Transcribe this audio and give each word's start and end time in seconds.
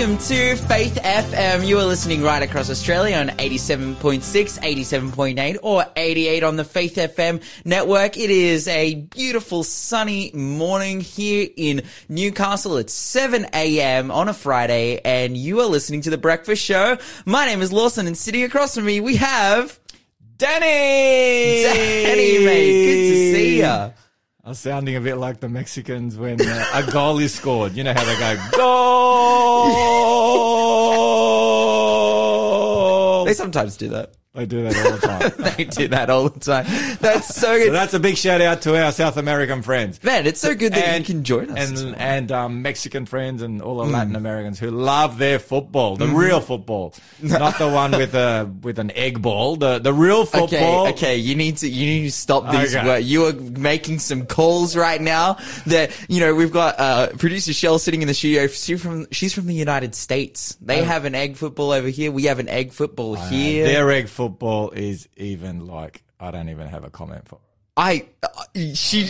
welcome 0.00 0.16
to 0.16 0.56
Faith 0.56 0.98
FM. 1.02 1.66
You 1.66 1.78
are 1.78 1.84
listening 1.84 2.22
right 2.22 2.42
across 2.42 2.70
Australia 2.70 3.16
on 3.16 3.28
87.6, 3.28 4.22
87.8, 4.22 5.58
or 5.62 5.84
88 5.94 6.42
on 6.42 6.56
the 6.56 6.64
Faith 6.64 6.94
FM 6.94 7.42
network. 7.66 8.16
It 8.16 8.30
is 8.30 8.66
a 8.66 8.94
beautiful 8.94 9.62
sunny 9.62 10.30
morning 10.32 11.02
here 11.02 11.48
in 11.54 11.82
Newcastle. 12.08 12.78
It's 12.78 12.94
7 12.94 13.48
a.m. 13.52 14.10
on 14.10 14.30
a 14.30 14.32
Friday, 14.32 15.02
and 15.04 15.36
you 15.36 15.60
are 15.60 15.66
listening 15.66 16.00
to 16.02 16.10
The 16.10 16.16
Breakfast 16.16 16.64
Show. 16.64 16.96
My 17.26 17.44
name 17.44 17.60
is 17.60 17.70
Lawson, 17.70 18.06
and 18.06 18.16
sitting 18.16 18.42
across 18.44 18.76
from 18.76 18.86
me, 18.86 19.00
we 19.00 19.16
have 19.16 19.78
Danny! 20.38 21.62
Danny, 21.62 22.42
mate. 22.46 22.86
Good 22.86 23.10
to 23.10 23.34
see 23.34 23.60
ya. 23.60 23.90
Was 24.50 24.58
sounding 24.58 24.96
a 24.96 25.00
bit 25.00 25.14
like 25.14 25.38
the 25.38 25.48
Mexicans 25.48 26.16
when 26.16 26.40
uh, 26.40 26.64
a 26.74 26.82
goal 26.90 27.20
is 27.20 27.32
scored. 27.32 27.76
You 27.76 27.84
know 27.84 27.94
how 27.94 28.02
they 28.02 28.18
go, 28.18 28.36
goal! 28.50 29.70
They 33.26 33.34
sometimes 33.34 33.76
do 33.76 33.90
that. 33.90 34.14
They 34.32 34.46
do 34.46 34.62
that 34.62 34.76
all 34.86 34.92
the 34.92 35.06
time. 35.06 35.54
They 35.56 35.64
do 35.64 35.88
that 35.88 36.08
all 36.08 36.28
the 36.28 36.38
time. 36.38 36.64
That's 37.00 37.34
so 37.34 37.56
good. 37.58 37.66
so 37.66 37.72
that's 37.72 37.94
a 37.94 37.98
big 37.98 38.16
shout 38.16 38.40
out 38.40 38.62
to 38.62 38.80
our 38.80 38.92
South 38.92 39.16
American 39.16 39.60
friends. 39.62 40.02
Man, 40.04 40.24
it's 40.24 40.40
so 40.40 40.54
good 40.54 40.72
that 40.72 40.84
And- 40.84 41.08
you 41.08 41.14
can 41.14 41.24
join 41.24 41.50
us. 41.50 41.80
And, 41.82 41.96
and 41.96 42.30
um, 42.30 42.62
Mexican 42.62 43.06
friends 43.06 43.42
and 43.42 43.60
all 43.60 43.78
the 43.78 43.84
Mm. 43.86 43.92
Latin 43.92 44.14
Americans 44.16 44.60
who 44.60 44.70
love 44.70 45.18
their 45.18 45.40
football, 45.40 45.96
the 45.96 46.06
real 46.06 46.40
football, 46.40 46.94
not 47.22 47.58
the 47.58 47.68
one 47.68 47.90
with 47.90 48.14
a 48.14 48.48
with 48.62 48.78
an 48.78 48.92
egg 48.92 49.20
ball, 49.20 49.56
the 49.56 49.80
the 49.80 49.92
real 49.92 50.24
football. 50.24 50.82
Okay, 50.86 50.92
okay, 50.92 51.16
you 51.16 51.34
need 51.34 51.56
to 51.58 51.68
you 51.68 51.86
need 51.86 52.06
to 52.06 52.12
stop 52.12 52.52
these. 52.52 52.76
Okay. 52.76 52.86
words. 52.86 53.10
You 53.10 53.26
are 53.26 53.32
making 53.32 53.98
some 53.98 54.26
calls 54.26 54.76
right 54.76 55.00
now. 55.00 55.38
That 55.66 55.90
you 56.08 56.20
know 56.20 56.36
we've 56.36 56.52
got 56.52 56.78
uh, 56.78 57.08
producer 57.18 57.52
Shell 57.52 57.80
sitting 57.80 58.00
in 58.02 58.06
the 58.06 58.14
studio. 58.14 58.46
She's 58.46 58.80
from 58.80 59.08
she's 59.10 59.34
from 59.34 59.46
the 59.48 59.54
United 59.54 59.96
States. 59.96 60.56
They 60.60 60.84
have 60.84 61.04
an 61.04 61.16
egg 61.16 61.34
football 61.36 61.72
over 61.72 61.88
here. 61.88 62.12
We 62.12 62.24
have 62.24 62.38
an 62.38 62.48
egg 62.48 62.72
football 62.72 63.16
here. 63.16 63.64
Their 63.64 63.90
egg 63.90 64.06
football 64.06 64.19
is 64.74 65.08
even 65.16 65.66
like 65.66 66.02
I 66.18 66.30
don't 66.30 66.48
even 66.48 66.68
have 66.68 66.84
a 66.84 66.90
comment 66.90 67.26
for. 67.26 67.38
I 67.76 68.04
uh, 68.22 68.28
she 68.74 69.04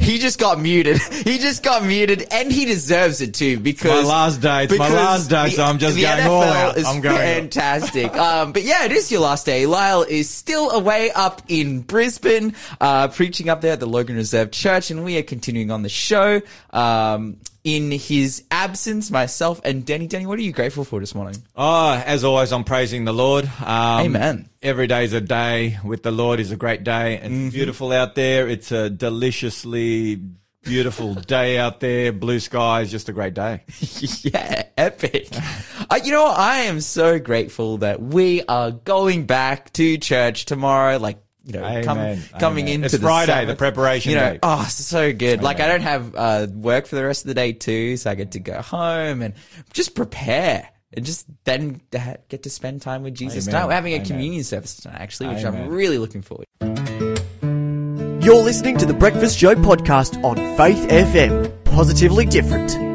he 0.00 0.18
just 0.18 0.40
got 0.40 0.58
muted. 0.58 0.98
He 0.98 1.38
just 1.38 1.62
got 1.62 1.84
muted, 1.84 2.26
and 2.32 2.50
he 2.50 2.64
deserves 2.64 3.20
it 3.20 3.34
too 3.34 3.60
because 3.60 4.04
my 4.04 4.08
last 4.08 4.40
day. 4.40 4.64
It's 4.64 4.78
my 4.78 4.88
last 4.88 5.30
day, 5.30 5.50
so 5.50 5.62
I'm 5.62 5.78
just 5.78 5.96
going 5.96 6.18
NFL 6.18 6.28
all 6.28 6.42
out. 6.42 6.76
Is 6.76 6.86
I'm 6.86 7.00
going 7.00 7.18
fantastic. 7.18 8.16
um, 8.16 8.52
but 8.52 8.64
yeah, 8.64 8.84
it 8.84 8.92
is 8.92 9.12
your 9.12 9.20
last 9.20 9.46
day. 9.46 9.66
Lyle 9.66 10.02
is 10.02 10.28
still 10.28 10.70
away 10.70 11.12
up 11.12 11.42
in 11.46 11.82
Brisbane, 11.82 12.54
uh, 12.80 13.08
preaching 13.08 13.48
up 13.48 13.60
there 13.60 13.74
at 13.74 13.80
the 13.80 13.86
Logan 13.86 14.16
Reserve 14.16 14.50
Church, 14.50 14.90
and 14.90 15.04
we 15.04 15.18
are 15.18 15.22
continuing 15.22 15.70
on 15.70 15.82
the 15.82 15.88
show. 15.88 16.40
Um, 16.70 17.36
in 17.66 17.90
his 17.90 18.44
absence, 18.52 19.10
myself 19.10 19.60
and 19.64 19.84
Denny. 19.84 20.06
Denny, 20.06 20.24
what 20.24 20.38
are 20.38 20.42
you 20.42 20.52
grateful 20.52 20.84
for 20.84 21.00
this 21.00 21.16
morning? 21.16 21.34
Oh, 21.56 22.00
as 22.06 22.22
always, 22.22 22.52
I'm 22.52 22.62
praising 22.62 23.04
the 23.04 23.12
Lord. 23.12 23.44
Um, 23.60 24.06
Amen. 24.06 24.48
Every 24.62 24.86
day 24.86 25.04
is 25.04 25.12
a 25.12 25.20
day 25.20 25.76
with 25.82 26.04
the 26.04 26.12
Lord 26.12 26.38
is 26.38 26.52
a 26.52 26.56
great 26.56 26.84
day. 26.84 27.14
It's 27.16 27.26
Mm-hmm. 27.26 27.48
beautiful 27.48 27.90
out 27.90 28.14
there. 28.14 28.46
It's 28.46 28.70
a 28.70 28.88
deliciously 28.88 30.20
beautiful 30.62 31.14
day 31.34 31.58
out 31.58 31.80
there. 31.80 32.12
Blue 32.12 32.38
skies, 32.38 32.88
just 32.90 33.08
a 33.08 33.12
great 33.12 33.34
day. 33.34 33.64
yeah, 34.22 34.62
epic. 34.76 35.28
uh, 35.90 35.98
you 36.04 36.12
know. 36.12 36.26
I 36.26 36.58
am 36.70 36.80
so 36.80 37.18
grateful 37.18 37.78
that 37.78 38.00
we 38.00 38.44
are 38.44 38.70
going 38.70 39.26
back 39.26 39.72
to 39.72 39.98
church 39.98 40.44
tomorrow. 40.44 40.98
Like, 40.98 41.18
you 41.46 41.52
know, 41.52 41.82
come, 41.84 41.98
Amen. 41.98 42.22
coming 42.40 42.64
Amen. 42.66 42.74
into 42.74 42.84
It's 42.86 42.94
the 42.94 43.00
Friday, 43.00 43.32
Sabbath. 43.32 43.48
the 43.48 43.56
preparation 43.56 44.10
You 44.12 44.16
know, 44.18 44.32
day. 44.32 44.38
oh, 44.42 44.64
so 44.64 45.12
good. 45.12 45.42
Like, 45.42 45.60
I 45.60 45.68
don't 45.68 45.80
have 45.82 46.14
uh, 46.14 46.46
work 46.52 46.86
for 46.86 46.96
the 46.96 47.04
rest 47.04 47.22
of 47.24 47.28
the 47.28 47.34
day 47.34 47.52
too, 47.52 47.96
so 47.96 48.10
I 48.10 48.14
get 48.16 48.32
to 48.32 48.40
go 48.40 48.60
home 48.60 49.22
and 49.22 49.34
just 49.72 49.94
prepare. 49.94 50.68
And 50.92 51.04
just 51.04 51.26
then 51.44 51.80
get 51.90 52.42
to 52.44 52.48
spend 52.50 52.80
time 52.80 53.02
with 53.02 53.14
Jesus 53.14 53.46
Amen. 53.46 53.54
tonight. 53.54 53.66
We're 53.66 53.74
having 53.74 53.92
a 53.92 53.96
Amen. 53.96 54.06
communion 54.06 54.44
service 54.44 54.76
tonight, 54.76 54.98
actually, 55.00 55.34
which 55.34 55.44
I'm 55.44 55.68
really 55.68 55.98
looking 55.98 56.22
forward. 56.22 56.46
You're 58.24 58.42
listening 58.42 58.78
to 58.78 58.86
the 58.86 58.94
Breakfast 58.94 59.38
Show 59.38 59.54
podcast 59.56 60.22
on 60.24 60.36
Faith 60.56 60.88
FM. 60.88 61.64
Positively 61.64 62.24
different. 62.24 62.85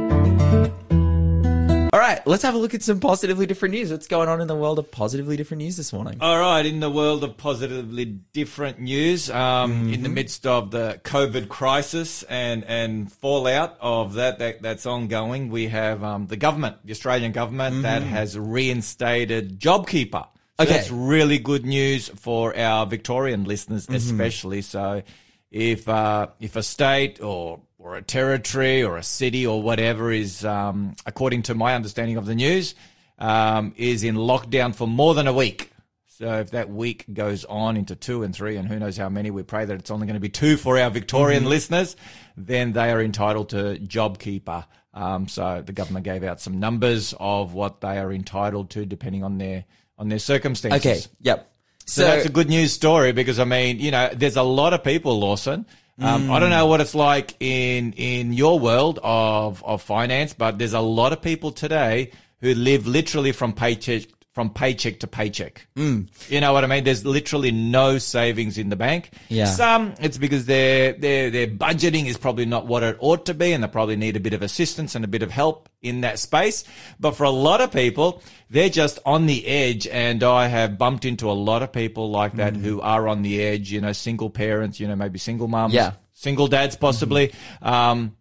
Right, 2.11 2.27
let's 2.27 2.44
have 2.44 2.55
a 2.55 2.57
look 2.57 2.73
at 2.73 2.83
some 2.83 2.99
positively 2.99 3.45
different 3.45 3.73
news. 3.73 3.89
What's 3.89 4.07
going 4.07 4.27
on 4.27 4.41
in 4.41 4.47
the 4.47 4.55
world 4.55 4.79
of 4.79 4.91
positively 4.91 5.38
different 5.38 5.63
news 5.63 5.77
this 5.77 5.94
morning? 5.94 6.17
All 6.19 6.38
right, 6.39 6.66
in 6.66 6.81
the 6.81 6.89
world 6.89 7.23
of 7.23 7.38
positively 7.38 8.05
different 8.05 8.79
news, 8.79 9.29
um, 9.29 9.94
in 9.94 10.03
the 10.03 10.09
midst 10.09 10.45
of 10.45 10.71
the 10.71 11.00
COVID 11.05 11.47
crisis 11.47 12.23
and, 12.23 12.66
and 12.66 13.11
fallout 13.11 13.77
of 13.79 14.16
that, 14.16 14.39
that 14.39 14.61
that's 14.61 14.85
ongoing, 14.85 15.50
we 15.50 15.67
have 15.67 16.03
um, 16.03 16.27
the 16.27 16.35
government, 16.38 16.77
the 16.83 16.91
Australian 16.91 17.31
government, 17.31 17.83
that 17.83 18.03
has 18.03 18.38
reinstated 18.38 19.59
JobKeeper. 19.59 20.27
So 20.59 20.66
Okay. 20.66 20.73
that's 20.73 20.91
really 20.91 21.39
good 21.39 21.66
news 21.66 22.09
for 22.09 22.55
our 22.55 22.85
Victorian 22.85 23.45
listeners, 23.45 23.88
especially. 23.89 24.61
So, 24.61 25.01
if 25.50 25.89
uh, 25.89 26.27
if 26.39 26.55
a 26.55 26.61
state 26.63 27.21
or 27.21 27.61
or 27.84 27.96
a 27.96 28.02
territory 28.02 28.84
or 28.84 28.97
a 28.97 29.03
city 29.03 29.46
or 29.46 29.62
whatever 29.62 30.12
is, 30.12 30.46
um, 30.46 30.96
according 31.06 31.44
to 31.44 31.56
my 31.56 31.74
understanding 31.74 32.18
of 32.18 32.25
the 32.25 32.36
news, 32.36 32.75
um, 33.18 33.74
is 33.75 34.03
in 34.03 34.16
lockdown 34.16 34.74
for 34.74 34.88
more 34.88 35.14
than 35.14 35.28
a 35.28 35.34
week. 35.34 35.72
So 36.08 36.40
if 36.40 36.52
that 36.52 36.69
week 36.69 37.06
goes 37.12 37.46
on 37.46 37.78
into 37.78 37.96
two 37.96 38.22
and 38.22 38.36
three, 38.36 38.58
and 38.58 38.68
who 38.68 38.78
knows 38.78 38.96
how 38.96 39.09
many, 39.09 39.31
we 39.31 39.42
pray 39.42 39.66
that 39.66 39.74
it's 39.74 39.90
only 39.90 40.06
going 40.06 40.16
to 40.16 40.19
be 40.19 40.30
two 40.30 40.56
for 40.56 40.78
our 40.78 40.92
Victorian 40.92 41.46
listeners, 41.46 41.96
then 42.38 42.74
they 42.74 42.92
are 42.92 43.02
entitled 43.02 43.50
to 43.50 43.80
JobKeeper. 43.80 44.66
Um, 44.94 45.28
so 45.28 45.63
the 45.66 45.74
government 45.74 46.06
gave 46.06 46.24
out 46.24 46.40
some 46.40 46.59
numbers 46.59 47.16
of 47.19 47.53
what 47.53 47.81
they 47.81 47.98
are 47.98 48.12
entitled 48.12 48.69
to, 48.72 48.86
depending 48.86 49.24
on 49.24 49.38
their 49.40 49.66
on 49.98 50.09
their 50.09 50.19
circumstances. 50.19 50.86
Okay, 50.86 51.16
yep. 51.22 51.48
So, 51.86 52.03
that's 52.03 52.25
a 52.25 52.30
good 52.30 52.50
news 52.50 52.72
story 52.72 53.12
because 53.12 53.40
I 53.40 53.46
mean, 53.46 53.80
you 53.80 53.92
know, 53.92 54.09
there's 54.13 54.36
a 54.36 54.44
lot 54.44 54.74
of 54.74 54.84
people, 54.84 55.19
Lawson. 55.19 55.66
Um, 56.01 56.31
I 56.31 56.39
don't 56.39 56.50
know 56.50 56.66
what 56.66 56.81
it's 56.81 56.95
like 56.95 57.35
in 57.39 57.94
in 57.94 58.34
your 58.34 58.59
world 58.59 59.00
of 59.03 59.63
of 59.63 59.81
finance, 59.81 60.34
but 60.34 60.57
there's 60.57 60.73
a 60.73 60.79
lot 60.79 61.13
of 61.13 61.22
people 61.22 61.51
today 61.51 62.12
who 62.39 62.56
live 62.56 62.88
literally 62.88 63.31
from 63.31 63.53
paycheck 63.53 64.03
from 64.34 64.50
paycheck 64.50 65.02
to 65.02 65.08
paycheck. 65.08 65.68
Mm. 65.75 66.08
You 66.30 66.40
know 66.40 66.53
what 66.53 66.64
I 66.64 66.68
mean? 66.68 66.86
There's 66.86 67.06
literally 67.06 67.52
no 67.52 67.97
savings 67.97 68.58
in 68.58 68.69
the 68.69 68.78
bank. 68.78 69.12
Yeah. 69.28 69.46
Some 69.46 69.94
it's 70.00 70.18
because 70.18 70.46
their 70.46 70.94
their 70.94 71.30
their 71.30 71.47
budgeting 71.47 72.08
is 72.08 72.18
probably 72.18 72.46
not 72.46 72.66
what 72.66 72.81
it 72.84 72.97
ought 73.00 73.25
to 73.25 73.34
be, 73.34 73.52
and 73.52 73.64
they 73.64 73.68
probably 73.68 73.97
need 73.97 74.16
a 74.16 74.22
bit 74.22 74.34
of 74.34 74.42
assistance 74.42 74.96
and 74.96 75.03
a 75.03 75.08
bit 75.08 75.22
of 75.22 75.31
help 75.31 75.68
in 75.81 76.02
that 76.02 76.18
space. 76.18 76.64
But 77.00 77.12
for 77.12 77.25
a 77.25 77.30
lot 77.30 77.59
of 77.59 77.74
people, 77.74 78.22
they're 78.50 78.69
just 78.69 79.00
on 79.06 79.25
the 79.25 79.46
edge, 79.46 79.86
and 79.88 80.24
I 80.24 80.48
have 80.48 80.78
bumped 80.78 81.03
into 81.03 81.30
a 81.30 81.34
lot 81.34 81.62
of 81.62 81.74
people 81.74 82.09
like 82.09 82.36
that 82.36 82.56
who 82.56 82.80
are 82.80 83.08
on 83.09 83.24
the 83.24 83.42
edge. 83.42 83.72
You 83.72 83.81
know, 83.81 83.92
single 83.92 84.30
parents. 84.30 84.80
You 84.80 84.88
know, 84.88 84.96
maybe 84.96 85.19
single 85.19 85.50
moms. 85.50 85.74
Yeah. 85.74 85.94
Single 86.13 86.48
dads, 86.48 86.75
possibly. 86.75 87.34
Um, 87.63 88.16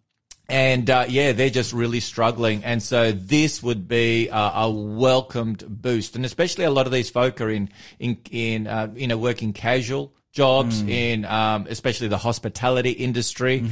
and 0.51 0.89
uh, 0.89 1.05
yeah, 1.07 1.31
they're 1.31 1.49
just 1.49 1.73
really 1.73 1.99
struggling, 1.99 2.63
and 2.63 2.83
so 2.83 3.11
this 3.11 3.63
would 3.63 3.87
be 3.87 4.27
a, 4.29 4.51
a 4.55 4.69
welcomed 4.69 5.63
boost, 5.67 6.15
and 6.15 6.25
especially 6.25 6.65
a 6.65 6.71
lot 6.71 6.85
of 6.85 6.91
these 6.91 7.09
folk 7.09 7.39
are 7.41 7.49
in 7.49 7.69
in 7.99 8.17
in 8.29 8.67
uh, 8.67 8.91
you 8.95 9.07
know 9.07 9.17
working 9.17 9.53
casual 9.53 10.13
jobs 10.33 10.81
in 10.81 11.25
um, 11.25 11.67
especially 11.69 12.07
the 12.07 12.17
hospitality 12.17 12.91
industry, 12.91 13.63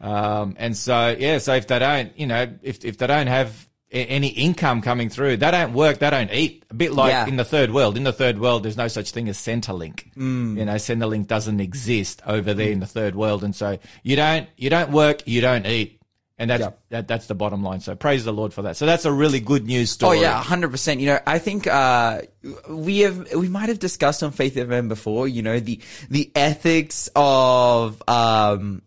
um, 0.00 0.54
and 0.58 0.76
so 0.76 1.14
yeah, 1.18 1.38
so 1.38 1.54
if 1.54 1.66
they 1.66 1.78
don't, 1.78 2.18
you 2.18 2.26
know, 2.26 2.46
if 2.62 2.84
if 2.84 2.98
they 2.98 3.06
don't 3.06 3.26
have 3.28 3.68
any 3.90 4.28
income 4.28 4.82
coming 4.82 5.08
through, 5.08 5.34
they 5.38 5.50
don't 5.50 5.72
work, 5.72 5.98
they 5.98 6.10
don't 6.10 6.30
eat. 6.30 6.62
A 6.70 6.74
bit 6.74 6.92
like 6.92 7.10
Yeah. 7.10 7.26
in 7.26 7.36
the 7.36 7.44
third 7.44 7.70
world. 7.72 7.96
In 7.96 8.04
the 8.04 8.12
third 8.12 8.38
world, 8.38 8.62
there's 8.62 8.76
no 8.76 8.86
such 8.88 9.12
thing 9.12 9.30
as 9.30 9.38
Centrelink. 9.38 10.14
You 10.58 10.64
know, 10.66 10.74
Centrelink 10.74 11.26
doesn't 11.26 11.58
exist 11.60 12.20
over 12.26 12.52
there 12.52 12.70
in 12.70 12.80
the 12.80 12.86
third 12.86 13.14
world, 13.14 13.42
and 13.44 13.56
so 13.56 13.78
you 14.02 14.14
don't 14.16 14.46
you 14.56 14.68
don't 14.70 14.90
work, 14.92 15.26
you 15.26 15.40
don't 15.40 15.66
eat. 15.66 15.97
And 16.38 16.48
that's 16.50 16.60
Yep. 16.60 16.80
that, 16.90 17.08
that's 17.08 17.26
the 17.26 17.34
bottom 17.34 17.64
line. 17.64 17.80
So 17.80 17.96
praise 17.96 18.24
the 18.24 18.32
Lord 18.32 18.54
for 18.54 18.62
that. 18.62 18.76
So 18.76 18.86
that's 18.86 19.04
a 19.04 19.12
really 19.12 19.40
good 19.40 19.66
news 19.66 19.90
story. 19.90 20.18
Oh 20.18 20.20
yeah, 20.20 20.40
hundred 20.40 20.70
percent. 20.70 21.00
You 21.00 21.06
know, 21.06 21.18
I 21.26 21.38
think 21.40 21.66
uh, 21.66 22.22
we 22.68 23.00
have 23.00 23.34
we 23.34 23.48
might 23.48 23.68
have 23.68 23.80
discussed 23.80 24.22
on 24.22 24.30
Faith 24.30 24.54
FM 24.54 24.88
before. 24.88 25.26
You 25.26 25.42
know, 25.42 25.58
the 25.58 25.80
the 26.08 26.30
ethics 26.36 27.10
of 27.16 28.00
um 28.06 28.82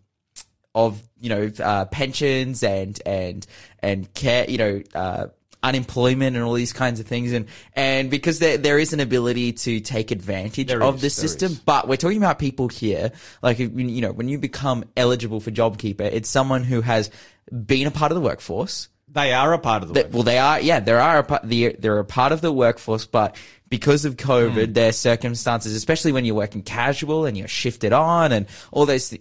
of 0.74 1.02
you 1.20 1.28
know 1.28 1.50
uh, 1.62 1.84
pensions 1.86 2.62
and 2.62 2.98
and 3.04 3.46
and 3.80 4.12
care. 4.14 4.48
You 4.48 4.58
know. 4.58 4.82
Uh, 4.94 5.26
unemployment 5.62 6.36
and 6.36 6.44
all 6.44 6.54
these 6.54 6.72
kinds 6.72 6.98
of 7.00 7.06
things 7.06 7.32
and 7.32 7.46
and 7.74 8.10
because 8.10 8.38
there 8.40 8.56
there 8.58 8.78
is 8.78 8.92
an 8.92 9.00
ability 9.00 9.52
to 9.52 9.80
take 9.80 10.10
advantage 10.10 10.66
There 10.66 10.82
of 10.82 10.96
is, 10.96 11.02
the 11.02 11.10
system 11.10 11.52
is. 11.52 11.58
but 11.60 11.86
we're 11.88 11.96
talking 11.96 12.18
about 12.18 12.38
people 12.38 12.68
here 12.68 13.12
like 13.42 13.58
you 13.58 13.68
know 14.00 14.12
when 14.12 14.28
you 14.28 14.38
become 14.38 14.84
eligible 14.96 15.38
for 15.40 15.50
JobKeeper 15.52 16.00
it's 16.00 16.28
someone 16.28 16.64
who 16.64 16.80
has 16.80 17.10
been 17.64 17.86
a 17.86 17.90
part 17.92 18.10
of 18.12 18.16
the 18.16 18.22
workforce 18.22 18.88
They 19.08 19.32
are 19.32 19.52
a 19.52 19.58
part 19.58 19.82
of 19.82 19.88
the 19.88 19.94
that- 19.94 20.06
work. 20.06 20.14
well, 20.14 20.22
they 20.22 20.38
are. 20.38 20.58
Yeah, 20.60 20.80
there 20.80 20.98
are. 21.00 21.18
A, 21.18 21.22
part- 21.24 21.46
the- 21.46 21.76
they're 21.78 21.98
a 21.98 22.04
part 22.04 22.32
of 22.32 22.40
the 22.40 22.50
workforce, 22.50 23.04
but 23.04 23.36
because 23.68 24.06
of 24.06 24.16
COVID, 24.16 24.66
Hmm. 24.68 24.72
their 24.72 24.92
circumstances, 24.92 25.74
especially 25.74 26.12
when 26.12 26.24
you're 26.24 26.34
working 26.34 26.62
casual 26.62 27.26
and 27.26 27.36
you're 27.36 27.46
shifted 27.48 27.92
on 27.92 28.32
and 28.32 28.46
all 28.70 28.86
those. 28.86 29.10
Th- 29.10 29.20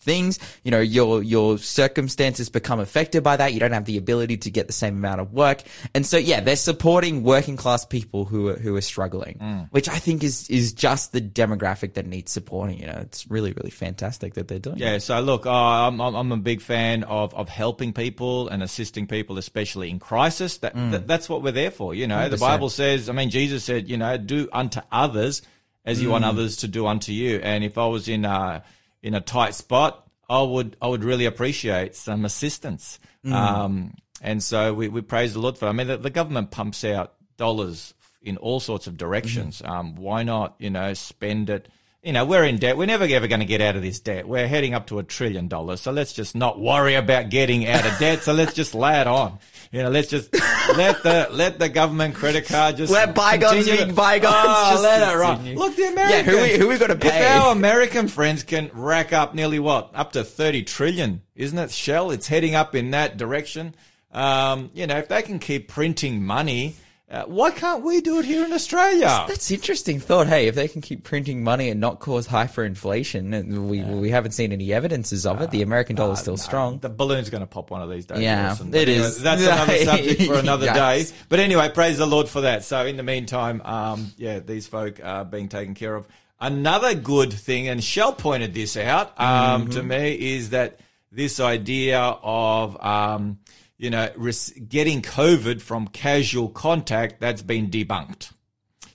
things. 0.00 0.38
You 0.64 0.70
know, 0.70 0.80
your, 0.80 1.22
your 1.22 1.58
circumstances 1.58 2.48
become 2.48 2.80
affected 2.80 3.22
by 3.22 3.36
that. 3.36 3.52
You 3.52 3.60
don't 3.60 3.72
have 3.72 3.84
the 3.84 3.96
ability 3.96 4.36
to 4.38 4.50
get 4.50 4.66
the 4.66 4.72
same 4.72 4.96
amount 4.96 5.20
of 5.20 5.32
work. 5.32 5.62
And 5.94 6.06
so, 6.06 6.16
yeah, 6.16 6.40
they're 6.40 6.56
supporting 6.56 7.22
working 7.22 7.56
class 7.56 7.84
people 7.84 8.24
who 8.24 8.48
are, 8.48 8.54
who 8.56 8.76
are 8.76 8.80
struggling, 8.80 9.38
Mm. 9.38 9.68
which 9.70 9.88
I 9.88 9.98
think 9.98 10.22
is, 10.24 10.48
is 10.50 10.72
just 10.72 11.12
the 11.12 11.20
demographic 11.20 11.94
that 11.94 12.06
needs 12.06 12.32
supporting. 12.32 12.78
You 12.80 12.86
know, 12.86 12.98
it's 13.02 13.28
really, 13.30 13.52
really 13.52 13.70
fantastic 13.70 14.34
that 14.34 14.48
they're 14.48 14.58
doing 14.58 14.76
it. 14.76 14.80
Yeah, 14.80 14.98
so 14.98 15.20
look, 15.20 15.46
uh, 15.46 15.50
I'm, 15.52 16.00
I'm 16.00 16.32
a 16.32 16.36
big 16.36 16.60
fan 16.60 17.04
of, 17.04 17.34
of 17.34 17.48
helping 17.48 17.92
people 17.92 18.48
and 18.48 18.62
assisting 18.62 19.06
people, 19.06 19.38
especially 19.38 19.90
in 19.90 19.98
crisis. 19.98 20.58
That, 20.58 20.74
that 20.74 21.06
that's 21.06 21.28
what 21.28 21.42
we're 21.42 21.52
there 21.52 21.70
for. 21.70 21.94
You 21.94 22.06
know, 22.06 22.28
the 22.28 22.36
100%. 22.36 22.40
Bible 22.40 22.70
says. 22.70 23.08
I 23.08 23.12
mean, 23.12 23.30
Jesus 23.30 23.64
said, 23.64 23.88
you 23.88 23.96
know, 23.96 24.16
do 24.16 24.48
unto 24.52 24.80
others 24.90 25.42
as 25.84 26.02
you 26.02 26.10
want 26.10 26.24
Mm. 26.24 26.28
others 26.28 26.56
to 26.58 26.68
do 26.68 26.86
unto 26.86 27.12
you. 27.12 27.38
And 27.42 27.64
if 27.64 27.78
I 27.78 27.86
was 27.86 28.08
in 28.08 28.24
a 28.24 28.62
in 29.02 29.14
a 29.14 29.20
tight 29.20 29.54
spot, 29.54 30.08
I 30.28 30.42
would 30.42 30.76
I 30.80 30.88
would 30.88 31.04
really 31.04 31.26
appreciate 31.26 31.94
some 31.94 32.24
assistance. 32.24 32.98
Mm. 33.24 33.32
Um, 33.32 33.94
and 34.20 34.42
so 34.42 34.74
we, 34.74 34.88
we 34.88 35.00
praise 35.00 35.34
the 35.34 35.40
Lord 35.40 35.56
for. 35.56 35.66
It. 35.66 35.70
I 35.70 35.72
mean, 35.72 35.86
the, 35.86 35.96
the 35.96 36.10
government 36.10 36.50
pumps 36.50 36.84
out 36.84 37.14
dollars 37.36 37.94
in 38.20 38.36
all 38.36 38.60
sorts 38.60 38.86
of 38.86 38.96
directions. 38.96 39.62
Mm-hmm. 39.62 39.72
Um, 39.72 39.94
why 39.94 40.22
not, 40.22 40.56
you 40.58 40.70
know, 40.70 40.92
spend 40.94 41.50
it? 41.50 41.68
You 42.08 42.14
know, 42.14 42.24
we're 42.24 42.44
in 42.44 42.56
debt. 42.56 42.78
We're 42.78 42.86
never 42.86 43.04
ever 43.04 43.26
going 43.26 43.40
to 43.40 43.44
get 43.44 43.60
out 43.60 43.76
of 43.76 43.82
this 43.82 44.00
debt. 44.00 44.26
We're 44.26 44.48
heading 44.48 44.72
up 44.72 44.86
to 44.86 44.98
a 44.98 45.02
trillion 45.02 45.46
dollars. 45.46 45.82
So 45.82 45.92
let's 45.92 46.14
just 46.14 46.34
not 46.34 46.58
worry 46.58 46.94
about 46.94 47.28
getting 47.28 47.68
out 47.68 47.84
of 47.84 47.98
debt. 47.98 48.22
So 48.22 48.32
let's 48.32 48.54
just 48.54 48.74
lay 48.74 48.98
it 48.98 49.06
on. 49.06 49.38
You 49.72 49.82
know, 49.82 49.90
let's 49.90 50.08
just 50.08 50.32
let 50.32 51.02
the 51.02 51.28
let 51.30 51.58
the 51.58 51.68
government 51.68 52.14
credit 52.14 52.46
card 52.46 52.78
just 52.78 52.90
Let 52.90 53.14
bygones 53.14 53.66
be 53.66 53.92
bygones. 53.92 54.34
Oh, 54.38 54.70
Just 54.70 54.82
let 54.84 55.12
it 55.14 55.18
run. 55.18 55.54
Look, 55.54 55.76
the 55.76 55.82
Yeah, 55.82 55.88
Americans. 55.90 56.26
who 56.34 56.42
we- 56.42 56.56
who 56.58 56.68
we 56.68 56.78
gotta 56.78 56.94
If 56.94 57.00
pay? 57.00 57.26
our 57.26 57.52
American 57.52 58.08
friends 58.08 58.42
can 58.42 58.70
rack 58.72 59.12
up 59.12 59.34
nearly 59.34 59.58
what 59.58 59.90
up 59.94 60.12
to 60.12 60.24
thirty 60.24 60.62
trillion, 60.62 61.20
isn't 61.36 61.58
it? 61.58 61.70
Shell, 61.70 62.10
it's 62.12 62.26
heading 62.26 62.54
up 62.54 62.74
in 62.74 62.92
that 62.92 63.18
direction. 63.18 63.74
Um, 64.12 64.70
you 64.72 64.86
know, 64.86 64.96
if 64.96 65.08
they 65.08 65.20
can 65.20 65.38
keep 65.38 65.68
printing 65.68 66.22
money, 66.24 66.74
uh, 67.10 67.24
why 67.24 67.50
can't 67.50 67.82
we 67.82 68.02
do 68.02 68.18
it 68.18 68.26
here 68.26 68.44
in 68.44 68.52
Australia? 68.52 69.24
That's 69.26 69.50
interesting 69.50 69.98
thought. 69.98 70.26
Hey, 70.26 70.46
if 70.46 70.54
they 70.54 70.68
can 70.68 70.82
keep 70.82 71.04
printing 71.04 71.42
money 71.42 71.70
and 71.70 71.80
not 71.80 72.00
cause 72.00 72.28
hyperinflation, 72.28 73.34
and 73.34 73.68
we 73.70 73.82
we 73.82 74.10
haven't 74.10 74.32
seen 74.32 74.52
any 74.52 74.72
evidences 74.74 75.24
of 75.24 75.40
it, 75.40 75.50
the 75.50 75.62
American 75.62 75.96
dollar 75.96 76.12
is 76.12 76.18
still 76.18 76.36
strong. 76.36 76.78
The 76.78 76.90
balloon's 76.90 77.30
going 77.30 77.40
to 77.40 77.46
pop 77.46 77.70
one 77.70 77.80
of 77.80 77.88
these 77.90 78.04
days. 78.04 78.20
Yeah, 78.20 78.48
Wilson. 78.48 78.74
it 78.74 78.88
anyway, 78.88 79.06
is. 79.06 79.22
That's 79.22 79.42
another 79.42 79.76
subject 79.84 80.22
for 80.22 80.34
another 80.34 80.66
day. 80.66 81.06
But 81.28 81.40
anyway, 81.40 81.70
praise 81.70 81.96
the 81.96 82.06
Lord 82.06 82.28
for 82.28 82.42
that. 82.42 82.62
So 82.64 82.84
in 82.84 82.96
the 82.98 83.02
meantime, 83.02 83.62
um, 83.64 84.12
yeah, 84.18 84.40
these 84.40 84.66
folk 84.66 85.00
are 85.02 85.24
being 85.24 85.48
taken 85.48 85.74
care 85.74 85.94
of. 85.94 86.06
Another 86.40 86.94
good 86.94 87.32
thing, 87.32 87.68
and 87.68 87.82
Shell 87.82 88.12
pointed 88.12 88.54
this 88.54 88.76
out 88.76 89.18
um, 89.18 89.62
Mm-hmm. 89.62 89.70
to 89.70 89.82
me, 89.82 90.12
is 90.36 90.50
that 90.50 90.78
this 91.10 91.40
idea 91.40 91.98
of 92.00 92.80
um, 92.84 93.38
you 93.78 93.90
know 93.90 94.10
res- 94.16 94.50
getting 94.50 95.02
COVID 95.02 95.60
from 95.60 95.88
casual 95.88 96.48
contact 96.48 97.20
that's 97.20 97.42
been 97.42 97.70
debunked. 97.70 98.32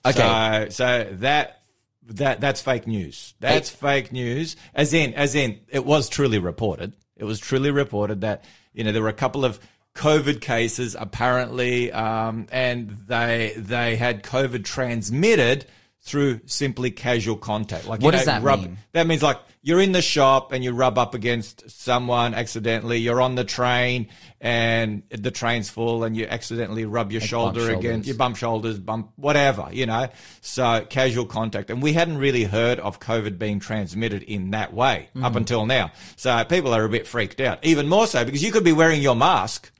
Okay. 0.06 0.66
So, 0.68 0.68
so 0.70 1.08
that 1.16 1.62
that 2.08 2.40
that's 2.40 2.60
fake 2.60 2.86
news. 2.86 3.34
That's 3.40 3.70
fake 3.70 4.12
news. 4.12 4.56
As 4.74 4.92
in, 4.92 5.14
as 5.14 5.34
in, 5.34 5.60
it 5.68 5.84
was 5.84 6.08
truly 6.08 6.38
reported. 6.38 6.92
It 7.16 7.24
was 7.24 7.38
truly 7.38 7.70
reported 7.70 8.20
that 8.20 8.44
you 8.72 8.84
know 8.84 8.92
there 8.92 9.02
were 9.02 9.08
a 9.08 9.14
couple 9.14 9.44
of 9.44 9.58
COVID 9.94 10.40
cases 10.40 10.96
apparently, 10.98 11.92
um, 11.92 12.46
and 12.50 12.90
they 13.06 13.54
they 13.56 13.96
had 13.96 14.22
COVID 14.22 14.64
transmitted 14.64 15.66
through 16.06 16.38
simply 16.44 16.90
casual 16.90 17.36
contact. 17.36 17.86
Like 17.86 18.00
you 18.02 18.04
What 18.04 18.10
know, 18.12 18.18
does 18.18 18.26
that 18.26 18.42
rub, 18.42 18.60
mean? 18.60 18.76
That 18.92 19.06
means 19.06 19.22
like 19.22 19.38
you're 19.62 19.80
in 19.80 19.92
the 19.92 20.02
shop 20.02 20.52
and 20.52 20.62
you 20.62 20.72
rub 20.72 20.98
up 20.98 21.14
against 21.14 21.70
someone 21.70 22.34
accidentally. 22.34 22.98
You're 22.98 23.22
on 23.22 23.36
the 23.36 23.44
train 23.44 24.08
and 24.38 25.02
the 25.08 25.30
train's 25.30 25.70
full 25.70 26.04
and 26.04 26.14
you 26.14 26.26
accidentally 26.26 26.84
rub 26.84 27.10
your 27.10 27.22
shoulder 27.22 27.70
against 27.72 28.06
you 28.06 28.12
bump 28.12 28.36
shoulders, 28.36 28.78
bump 28.78 29.12
whatever, 29.16 29.70
you 29.72 29.86
know. 29.86 30.08
So 30.42 30.84
casual 30.90 31.24
contact. 31.24 31.70
And 31.70 31.82
we 31.82 31.94
hadn't 31.94 32.18
really 32.18 32.44
heard 32.44 32.78
of 32.80 33.00
COVID 33.00 33.38
being 33.38 33.58
transmitted 33.58 34.22
in 34.24 34.50
that 34.50 34.74
way 34.74 35.08
Mm-hmm. 35.14 35.24
up 35.24 35.36
until 35.36 35.64
now. 35.64 35.90
So 36.16 36.44
people 36.44 36.74
are 36.74 36.84
a 36.84 36.88
bit 36.90 37.06
freaked 37.06 37.40
out. 37.40 37.64
Even 37.64 37.88
more 37.88 38.06
so 38.06 38.26
because 38.26 38.42
you 38.42 38.52
could 38.52 38.64
be 38.64 38.72
wearing 38.72 39.00
your 39.00 39.16
mask 39.16 39.70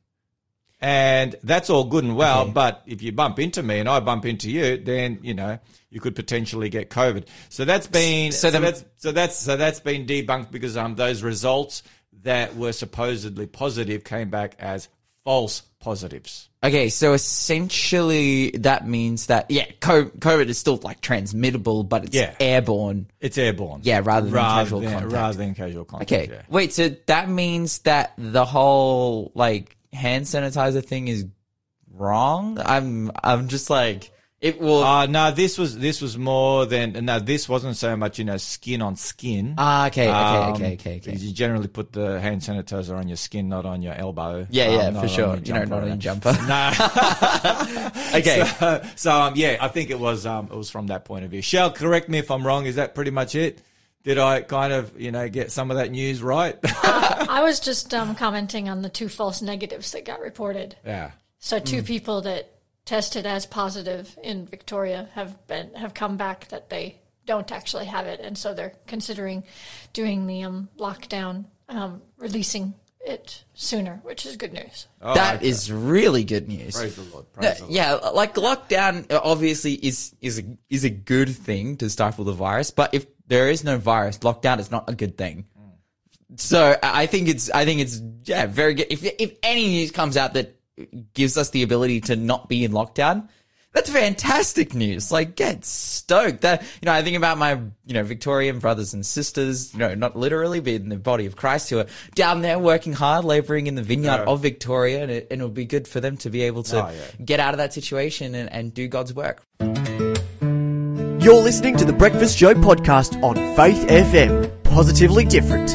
and 0.81 1.37
that's 1.43 1.69
all 1.71 1.85
good 1.85 2.05
and 2.05 2.17
well, 2.17 2.43
Okay. 2.43 2.53
but 2.53 2.83
if 2.87 3.03
you 3.03 3.13
bump 3.13 3.39
into 3.39 3.63
me 3.63 3.79
and 3.79 3.89
I 3.89 4.01
bump 4.01 4.25
into 4.27 4.51
you, 4.51 4.77
then, 4.79 5.19
you 5.23 5.33
know, 5.35 5.59
you 5.95 6.01
could 6.01 6.17
potentially 6.17 6.69
get 6.69 6.91
COVID. 6.91 7.27
So 7.49 7.65
that's 7.65 7.87
been 7.87 8.33
So 8.33 8.51
so, 8.51 8.61
that's 8.61 8.85
so 8.97 9.13
that's 9.13 9.37
so 9.37 9.57
that's 9.57 9.81
been 9.81 10.07
debunked 10.07 10.51
because 10.51 10.77
um 10.77 10.97
those 10.97 11.23
results 11.23 11.85
that 12.25 12.57
were 12.57 12.73
supposedly 12.73 13.47
positive 13.47 14.03
came 14.03 14.29
back 14.29 14.57
as 14.59 14.89
false 15.23 15.63
positives. 15.79 16.49
Okay, 16.65 16.89
so 16.89 17.13
essentially 17.13 18.51
that 18.53 18.89
means 18.89 19.27
that 19.27 19.51
yeah, 19.51 19.67
COVID 19.81 20.49
is 20.49 20.59
still 20.59 20.81
like 20.83 21.01
transmittable, 21.01 21.85
but 21.85 22.07
it's 22.07 22.15
Yeah. 22.17 22.35
airborne. 22.41 23.07
It's 23.21 23.39
airborne. 23.39 23.81
Yeah, 23.85 24.01
rather 24.03 24.29
than 24.29 24.41
casual 24.41 24.81
than, 24.81 24.93
contact. 24.93 25.13
Rather 25.13 25.39
than 25.39 25.55
casual 25.55 25.85
contact. 25.85 26.13
Okay, 26.13 26.29
yeah. 26.33 26.43
wait, 26.49 26.73
so 26.73 26.89
that 27.07 27.29
means 27.29 27.79
that 27.81 28.15
the 28.19 28.45
whole 28.45 29.31
like 29.35 29.77
hand 29.93 30.25
sanitizer 30.25 30.85
thing 30.85 31.07
is 31.09 31.27
wrong? 31.93 32.59
I'm 32.59 33.13
I'm 33.23 33.49
just 33.49 33.71
like 33.71 34.11
it 34.45 34.61
will. 34.61 34.83
Uh, 34.85 35.07
no, 35.07 35.31
this 35.33 35.57
was 35.57 35.79
this 35.79 36.03
was 36.03 36.19
more 36.19 36.67
than 36.67 36.93
no. 37.05 37.19
This 37.19 37.49
wasn't 37.49 37.77
so 37.77 37.97
much 37.97 38.19
you 38.19 38.25
know 38.27 38.37
skin 38.37 38.83
on 38.83 38.95
skin. 38.97 39.55
ah, 39.57 39.87
okay, 39.87 40.09
okay, 40.09 40.13
Um, 40.13 40.53
okay, 40.53 40.65
okay, 40.75 40.75
okay. 40.75 41.01
Because 41.05 41.25
you 41.25 41.33
generally 41.33 41.69
put 41.69 41.93
the 41.93 42.21
hand 42.21 42.43
sanitizer 42.43 42.95
on 42.97 43.09
your 43.09 43.17
skin, 43.17 43.49
not 43.49 43.65
on 43.65 43.81
your 43.83 43.95
elbow. 43.95 44.47
Yeah, 44.51 44.67
Um, 44.67 44.95
yeah, 44.95 45.01
for 45.01 45.09
sure. 45.09 45.37
You 45.39 45.55
know, 45.55 45.65
not 45.65 45.83
on 45.83 45.89
your 45.89 45.97
jumper. 45.97 46.33
jumper. 46.33 46.47
No. 46.49 46.71
Okay. 48.15 48.45
So, 48.59 48.83
so 48.97 49.11
um, 49.13 49.33
yeah, 49.37 49.57
I 49.61 49.69
think 49.69 49.91
it 49.91 49.99
was 49.99 50.27
um, 50.27 50.47
it 50.53 50.57
was 50.57 50.71
from 50.71 50.87
that 50.89 51.05
point 51.05 51.25
of 51.25 51.31
view. 51.31 51.43
Shell 51.43 51.73
correct 51.73 52.09
me 52.09 52.19
if 52.19 52.31
I'm 52.31 52.47
wrong. 52.47 52.67
Is 52.67 52.77
that 52.77 52.95
pretty 52.95 53.11
much 53.11 53.35
it? 53.35 53.61
Did 54.05 54.19
I 54.19 54.43
kind 54.43 54.73
of 54.73 55.01
you 55.01 55.11
know 55.11 55.29
get 55.29 55.51
some 55.53 55.71
of 55.71 55.77
that 55.79 55.91
news 55.91 56.23
right? 56.23 56.57
I 56.63 57.41
was 57.43 57.61
just 57.61 57.93
um, 57.95 58.15
commenting 58.15 58.69
on 58.69 58.83
the 58.83 58.89
two 58.91 59.09
false 59.09 59.41
negatives 59.43 59.91
that 59.93 60.05
got 60.05 60.21
reported. 60.21 60.77
yeah. 60.85 61.13
So 61.39 61.59
two 61.59 61.83
people 61.83 62.23
that 62.23 62.54
tested 62.85 63.27
as 63.27 63.47
positive 63.47 64.17
in 64.23 64.47
Victoria 64.47 65.09
have 65.15 65.47
been 65.47 65.75
have 65.75 65.95
come 65.95 66.17
back 66.17 66.49
that 66.49 66.71
they 66.71 67.01
don't 67.27 67.51
actually 67.53 67.87
have 67.87 68.07
it, 68.07 68.21
and 68.21 68.37
so 68.37 68.55
they're 68.55 68.75
considering 68.87 69.45
doing 69.93 70.27
the 70.27 70.43
um, 70.43 70.69
lockdown, 70.79 71.47
um, 71.69 72.03
releasing 72.19 72.75
it 73.01 73.45
sooner, 73.55 74.01
which 74.03 74.27
is 74.27 74.37
good 74.37 74.53
news. 74.53 74.89
That 75.01 75.43
is 75.43 75.71
really 75.71 76.25
good 76.25 76.49
news. 76.49 76.77
Praise 76.77 76.97
the 76.97 77.03
Lord. 77.03 77.33
Praise 77.33 77.57
the 77.57 77.65
Lord. 77.65 77.75
Yeah, 77.75 77.95
like 77.95 78.35
lockdown 78.35 79.11
uh, 79.11 79.21
obviously 79.23 79.75
is 79.75 80.15
is 80.21 80.39
a, 80.39 80.43
is 80.69 80.85
a 80.85 80.91
good 80.91 81.31
thing 81.31 81.77
to 81.79 81.89
stifle 81.91 82.25
the 82.25 82.33
virus, 82.33 82.71
but 82.71 82.95
if 82.95 83.07
there 83.27 83.49
is 83.49 83.65
no 83.65 83.79
virus, 83.79 84.19
lockdown 84.19 84.59
is 84.59 84.71
not 84.71 84.89
a 84.89 84.95
good 84.95 85.17
thing. 85.17 85.47
So 86.37 86.77
I 86.83 87.03
I 87.03 87.07
think 87.07 87.29
it's 87.29 87.51
I 87.51 87.65
think 87.65 87.81
it's 87.81 88.01
yeah 88.25 88.47
very 88.47 88.75
good. 88.75 88.89
If 88.91 89.05
if 89.05 89.37
any 89.43 89.69
news 89.69 89.91
comes 89.91 90.17
out 90.17 90.35
that 90.35 90.57
gives 91.15 91.37
us 91.39 91.51
the 91.51 91.63
ability 91.63 92.01
to 92.03 92.17
not 92.17 92.49
be 92.49 92.65
in 92.65 92.73
lockdown, 92.73 93.29
that's 93.73 93.91
fantastic 93.91 94.73
news. 94.73 95.11
Like 95.11 95.35
get 95.35 95.65
stoked. 95.65 96.43
That 96.43 96.63
you 96.81 96.87
know 96.87 96.93
I 96.93 97.03
think 97.03 97.17
about 97.17 97.39
my 97.39 97.55
you 97.85 97.95
know 97.95 98.05
Victorian 98.05 98.61
brothers 98.61 98.95
and 98.95 99.05
sisters. 99.05 99.73
You 99.73 99.81
know 99.81 99.95
not 99.97 100.15
literally, 100.17 100.61
but 100.61 100.75
in 100.75 100.89
the 100.91 100.97
body 100.97 101.27
of 101.27 101.35
Christ 101.35 101.71
who 101.71 101.81
are 101.81 101.87
down 102.15 102.43
there 102.43 102.57
working 102.59 102.93
hard, 102.93 103.25
laboring 103.25 103.67
in 103.67 103.75
the 103.75 103.83
vineyard 103.83 104.19
Yeah. 104.19 104.25
of 104.33 104.43
Victoria, 104.43 105.03
and 105.03 105.11
it, 105.11 105.27
and 105.31 105.41
it'll 105.41 105.51
be 105.51 105.65
good 105.65 105.89
for 105.89 105.99
them 106.01 106.17
to 106.19 106.31
be 106.31 106.43
able 106.43 106.63
to 106.65 106.85
Oh, 106.87 106.91
yeah. 106.91 107.25
get 107.25 107.41
out 107.41 107.53
of 107.55 107.59
that 107.59 107.73
situation 107.73 108.37
and, 108.37 108.49
and 108.53 108.73
do 108.73 108.87
God's 108.87 109.13
work. 109.13 109.43
You're 111.25 111.43
listening 111.43 111.77
to 111.79 111.85
the 111.85 111.95
Breakfast 111.97 112.39
Show 112.39 112.55
podcast 112.55 113.21
on 113.25 113.35
Faith 113.57 113.89
FM. 113.89 114.63
Positively 114.63 115.25
different. 115.25 115.71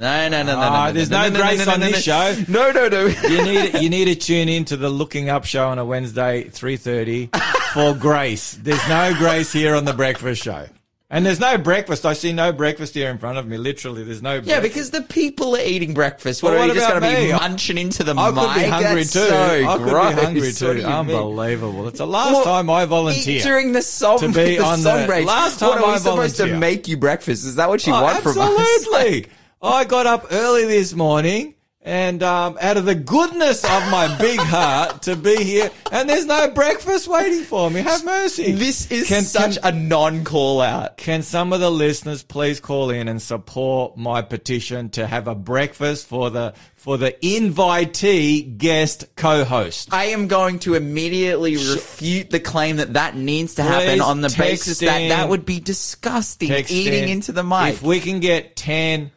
No, 0.00 0.28
no, 0.30 0.42
no, 0.42 0.42
no, 0.44 0.52
no. 0.54 0.60
Ah, 0.62 0.86
no, 0.86 0.92
there's 0.94 1.10
no, 1.10 1.22
no 1.24 1.28
no, 1.28 1.38
no, 1.38 1.44
grace 1.44 1.58
no, 1.58 1.64
no, 1.66 1.72
on 1.74 1.80
this 1.80 2.02
show. 2.02 2.34
No, 2.48 2.70
no, 2.72 2.88
no. 2.88 3.06
you 3.06 3.42
need 3.44 3.74
you 3.82 3.90
need 3.90 4.06
to 4.06 4.14
tune 4.14 4.48
in 4.48 4.64
to 4.66 4.76
the 4.78 4.88
Looking 4.88 5.28
Up 5.28 5.44
show 5.44 5.68
on 5.68 5.78
a 5.78 5.84
Wednesday, 5.84 6.44
three 6.44 6.78
thirty, 6.78 7.28
for 7.74 7.94
grace. 8.00 8.54
There's 8.54 8.88
no 8.88 9.14
grace 9.18 9.52
here 9.52 9.74
on 9.74 9.84
the 9.84 9.92
breakfast 9.92 10.42
show, 10.42 10.64
and 11.10 11.26
there's 11.26 11.38
no 11.38 11.58
breakfast. 11.58 12.06
I 12.06 12.14
see 12.14 12.32
no 12.32 12.50
breakfast 12.50 12.94
here 12.94 13.10
in 13.10 13.18
front 13.18 13.36
of 13.36 13.46
me. 13.46 13.58
Literally, 13.58 14.02
there's 14.02 14.22
no. 14.22 14.36
Yeah, 14.42 14.60
because 14.60 14.90
the 14.90 15.02
people 15.02 15.54
are 15.54 15.60
eating 15.60 15.92
breakfast. 15.92 16.42
What 16.42 16.54
Well, 16.54 16.62
are 16.62 16.66
you 16.68 16.72
just 16.72 16.88
going 16.88 17.02
to 17.02 17.20
be 17.20 17.32
munching 17.34 17.76
into 17.76 18.02
the 18.02 18.14
I 18.14 18.30
mic? 18.30 18.40
could 18.42 18.54
be 18.54 18.66
hungry 18.70 19.02
That's 19.02 19.12
too. 19.12 19.18
So 19.28 19.36
I 19.68 19.76
could 19.76 19.86
gross. 19.86 20.14
be 20.14 20.20
hungry 20.22 20.52
too. 20.52 20.82
Unbelievable. 20.86 21.88
It's 21.88 21.98
the 21.98 22.06
last 22.06 22.32
Well, 22.32 22.44
time 22.44 22.70
I 22.70 22.86
volunteer. 22.86 23.42
during 23.42 23.72
the 23.72 23.82
song, 23.82 24.18
to 24.20 24.28
be 24.28 24.32
the 24.56 24.64
on 24.64 24.78
song 24.78 25.00
the- 25.02 25.06
breaks. 25.06 25.26
last 25.26 25.60
what 25.60 25.74
time 25.74 25.84
are 25.84 25.88
we 25.88 25.92
I 25.92 25.98
supposed 25.98 26.36
to 26.38 26.56
make 26.56 26.88
you 26.88 26.96
breakfast? 26.96 27.44
Is 27.44 27.56
that 27.56 27.68
what 27.68 27.86
you 27.86 27.92
Oh, 27.92 28.02
want 28.02 28.22
from 28.22 28.38
us? 28.38 28.48
absolutely. 28.48 29.26
I 29.62 29.84
got 29.84 30.06
up 30.06 30.26
early 30.30 30.64
this 30.64 30.94
morning 30.94 31.54
and 31.82 32.22
um, 32.22 32.58
out 32.60 32.76
of 32.76 32.84
the 32.84 32.94
goodness 32.94 33.64
of 33.64 33.90
my 33.90 34.14
big 34.18 34.38
heart 34.38 35.02
to 35.02 35.16
be 35.16 35.42
here, 35.42 35.70
and 35.90 36.08
there's 36.08 36.26
no 36.26 36.50
breakfast 36.50 37.08
waiting 37.08 37.42
for 37.42 37.70
me. 37.70 37.80
Have 37.80 38.04
mercy. 38.04 38.52
This 38.52 38.90
is 38.90 39.08
Can- 39.08 39.22
such 39.22 39.60
can- 39.60 39.74
a 39.74 39.78
non-call 39.78 40.60
out. 40.60 40.98
Can 40.98 41.22
some 41.22 41.52
of 41.54 41.60
the 41.60 41.70
listeners 41.70 42.22
please 42.22 42.60
call 42.60 42.90
in 42.90 43.08
and 43.08 43.20
support 43.20 43.96
my 43.96 44.20
petition 44.22 44.90
to 44.90 45.06
have 45.06 45.26
a 45.26 45.34
breakfast 45.34 46.06
for 46.06 46.28
the 46.30 46.52
for 46.74 46.96
the 46.98 47.12
invitee 47.22 48.56
guest 48.58 49.06
co-host? 49.16 49.88
I 49.92 50.06
am 50.06 50.28
going 50.28 50.58
to 50.60 50.74
immediately 50.74 51.56
refute 51.56 52.28
the 52.30 52.40
claim 52.40 52.76
that 52.76 52.92
that 52.94 53.16
needs 53.16 53.54
to 53.54 53.62
happen 53.62 53.88
Please 53.88 54.00
on 54.02 54.20
the 54.20 54.34
basis 54.36 54.78
that 54.80 54.98
in. 55.00 55.08
that 55.10 55.28
would 55.30 55.44
be 55.46 55.60
disgusting, 55.60 56.50
eating 56.68 57.04
in. 57.04 57.08
into 57.08 57.32
the 57.32 57.42
mic. 57.42 57.74
If 57.74 57.82
we 57.82 58.00
can 58.00 58.20
get 58.20 58.54
10, 58.56 59.10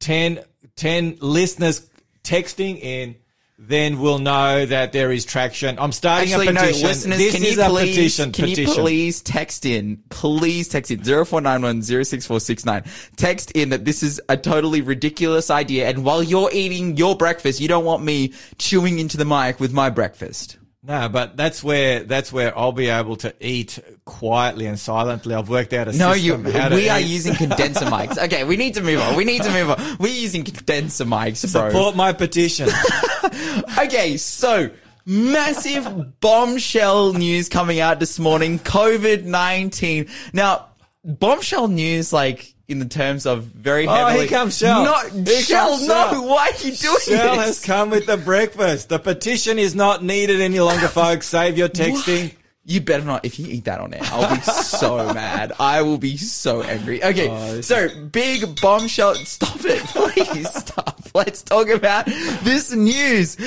10, 0.00 0.40
10 0.76 1.18
listeners 1.20 1.88
texting 2.22 2.80
in, 2.80 3.16
then 3.60 3.98
we'll 3.98 4.20
know 4.20 4.64
that 4.66 4.92
there 4.92 5.10
is 5.10 5.24
traction. 5.24 5.78
I'm 5.80 5.90
starting 5.90 6.32
Actually, 6.32 6.48
a 6.48 6.52
no, 6.52 6.60
petition. 6.60 6.86
listeners, 6.86 7.18
this 7.18 7.34
can 7.34 7.42
is 7.42 7.56
you 7.56 7.62
a 7.62 7.68
please, 7.68 7.96
petition. 7.96 8.32
can 8.32 8.44
petition. 8.44 8.74
you 8.74 8.80
please 8.80 9.20
text 9.22 9.66
in, 9.66 10.02
please 10.10 10.68
text 10.68 10.92
in 10.92 11.02
0491 11.02 11.82
06469. 11.82 12.84
Text 13.16 13.50
in 13.52 13.70
that 13.70 13.84
this 13.84 14.04
is 14.04 14.20
a 14.28 14.36
totally 14.36 14.80
ridiculous 14.80 15.50
idea. 15.50 15.88
And 15.88 16.04
while 16.04 16.22
you're 16.22 16.50
eating 16.52 16.96
your 16.96 17.16
breakfast, 17.16 17.60
you 17.60 17.66
don't 17.66 17.84
want 17.84 18.04
me 18.04 18.32
chewing 18.58 19.00
into 19.00 19.16
the 19.16 19.24
mic 19.24 19.58
with 19.58 19.72
my 19.72 19.90
breakfast. 19.90 20.56
No, 20.88 21.06
but 21.10 21.36
that's 21.36 21.62
where 21.62 22.02
that's 22.02 22.32
where 22.32 22.56
I'll 22.58 22.72
be 22.72 22.88
able 22.88 23.16
to 23.16 23.34
eat 23.40 23.78
quietly 24.06 24.64
and 24.64 24.80
silently. 24.80 25.34
I've 25.34 25.50
worked 25.50 25.74
out 25.74 25.86
a 25.86 25.92
No, 25.92 26.14
you, 26.14 26.32
system 26.32 26.50
how 26.52 26.70
to 26.70 26.74
we 26.76 26.88
are 26.88 26.98
using 26.98 27.34
condenser 27.34 27.84
mics. 27.84 28.16
Okay, 28.24 28.44
we 28.44 28.56
need 28.56 28.72
to 28.74 28.82
move 28.82 28.98
on. 29.00 29.14
We 29.14 29.24
need 29.24 29.42
to 29.42 29.50
move 29.52 29.70
on. 29.70 29.96
We're 30.00 30.14
using 30.14 30.44
condenser 30.44 31.04
mics, 31.04 31.52
bro. 31.52 31.68
support 31.68 31.94
my 31.94 32.12
petition. 32.14 32.68
Okay, 33.78 34.16
so 34.16 34.70
massive 35.04 36.20
bombshell 36.20 37.12
news 37.12 37.48
coming 37.48 37.78
out 37.80 38.00
this 38.00 38.18
morning. 38.18 38.58
COVID 38.58 39.24
nineteen. 39.24 40.08
Now, 40.32 40.66
bombshell 41.04 41.68
news, 41.68 42.12
like 42.12 42.54
in 42.68 42.78
the 42.80 42.86
terms 42.86 43.24
of 43.26 43.44
very 43.44 43.86
Oh, 43.86 43.94
heavily. 43.94 44.26
here 44.26 44.38
comes 44.38 44.58
Shell. 44.58 44.84
Not 44.84 45.10
Here 45.10 45.40
Shell. 45.40 45.78
No, 45.80 45.86
Shell. 46.10 46.26
why 46.28 46.48
are 46.54 46.56
you 46.66 46.72
doing 46.74 46.96
Shell 47.00 47.36
this? 47.36 47.44
has 47.46 47.64
come 47.64 47.90
with 47.90 48.06
the 48.06 48.16
breakfast. 48.18 48.88
The 48.90 48.98
petition 48.98 49.58
is 49.58 49.74
not 49.74 50.02
needed 50.04 50.40
any 50.40 50.60
longer, 50.60 50.88
folks. 50.88 51.26
Save 51.26 51.56
your 51.56 51.68
texting. 51.68 52.34
You 52.64 52.82
better 52.82 53.04
not. 53.04 53.24
If 53.24 53.38
you 53.38 53.46
eat 53.46 53.64
that 53.64 53.80
on 53.80 53.94
air, 53.94 54.00
I'll 54.04 54.34
be 54.36 54.42
so 54.42 54.96
mad. 55.14 55.52
I 55.58 55.80
will 55.80 55.96
be 55.96 56.18
so 56.18 56.62
angry. 56.62 57.02
Okay, 57.02 57.28
Oh, 57.30 57.62
so 57.62 57.88
big 58.12 58.60
bombshell. 58.60 59.14
Stop 59.14 59.56
it, 59.64 59.80
please 59.86 60.50
stop. 60.52 61.00
Let's 61.14 61.42
talk 61.42 61.68
about 61.70 62.04
this 62.04 62.70
news. 62.70 63.38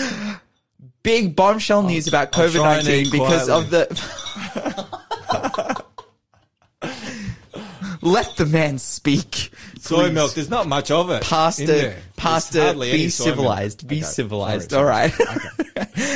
Big 1.04 1.36
bombshell 1.36 1.84
news 1.84 2.08
about 2.08 2.36
I'll 2.36 2.48
COVID 2.50 2.64
nineteen 2.64 3.12
because 3.12 3.46
quietly. 3.48 3.54
of 3.54 3.70
the. 3.70 4.81
Let 8.02 8.36
the 8.36 8.46
man 8.46 8.78
speak. 8.80 9.52
Soy 9.80 10.06
please. 10.08 10.14
milk. 10.14 10.34
There's 10.34 10.50
not 10.50 10.68
much 10.68 10.90
of 10.92 11.10
it. 11.12 11.18
in 11.18 11.22
Pastor, 11.22 11.66
there. 11.66 11.82
There's 11.92 12.04
pastor, 12.18 12.62
hardly 12.64 12.90
any 12.90 12.98
be 13.04 13.10
civilized. 13.10 13.88
Be 13.88 13.98
Okay, 13.98 14.06
civilized. 14.06 14.72
sorry, 14.72 14.82
All 14.84 14.90
right. 14.90 15.12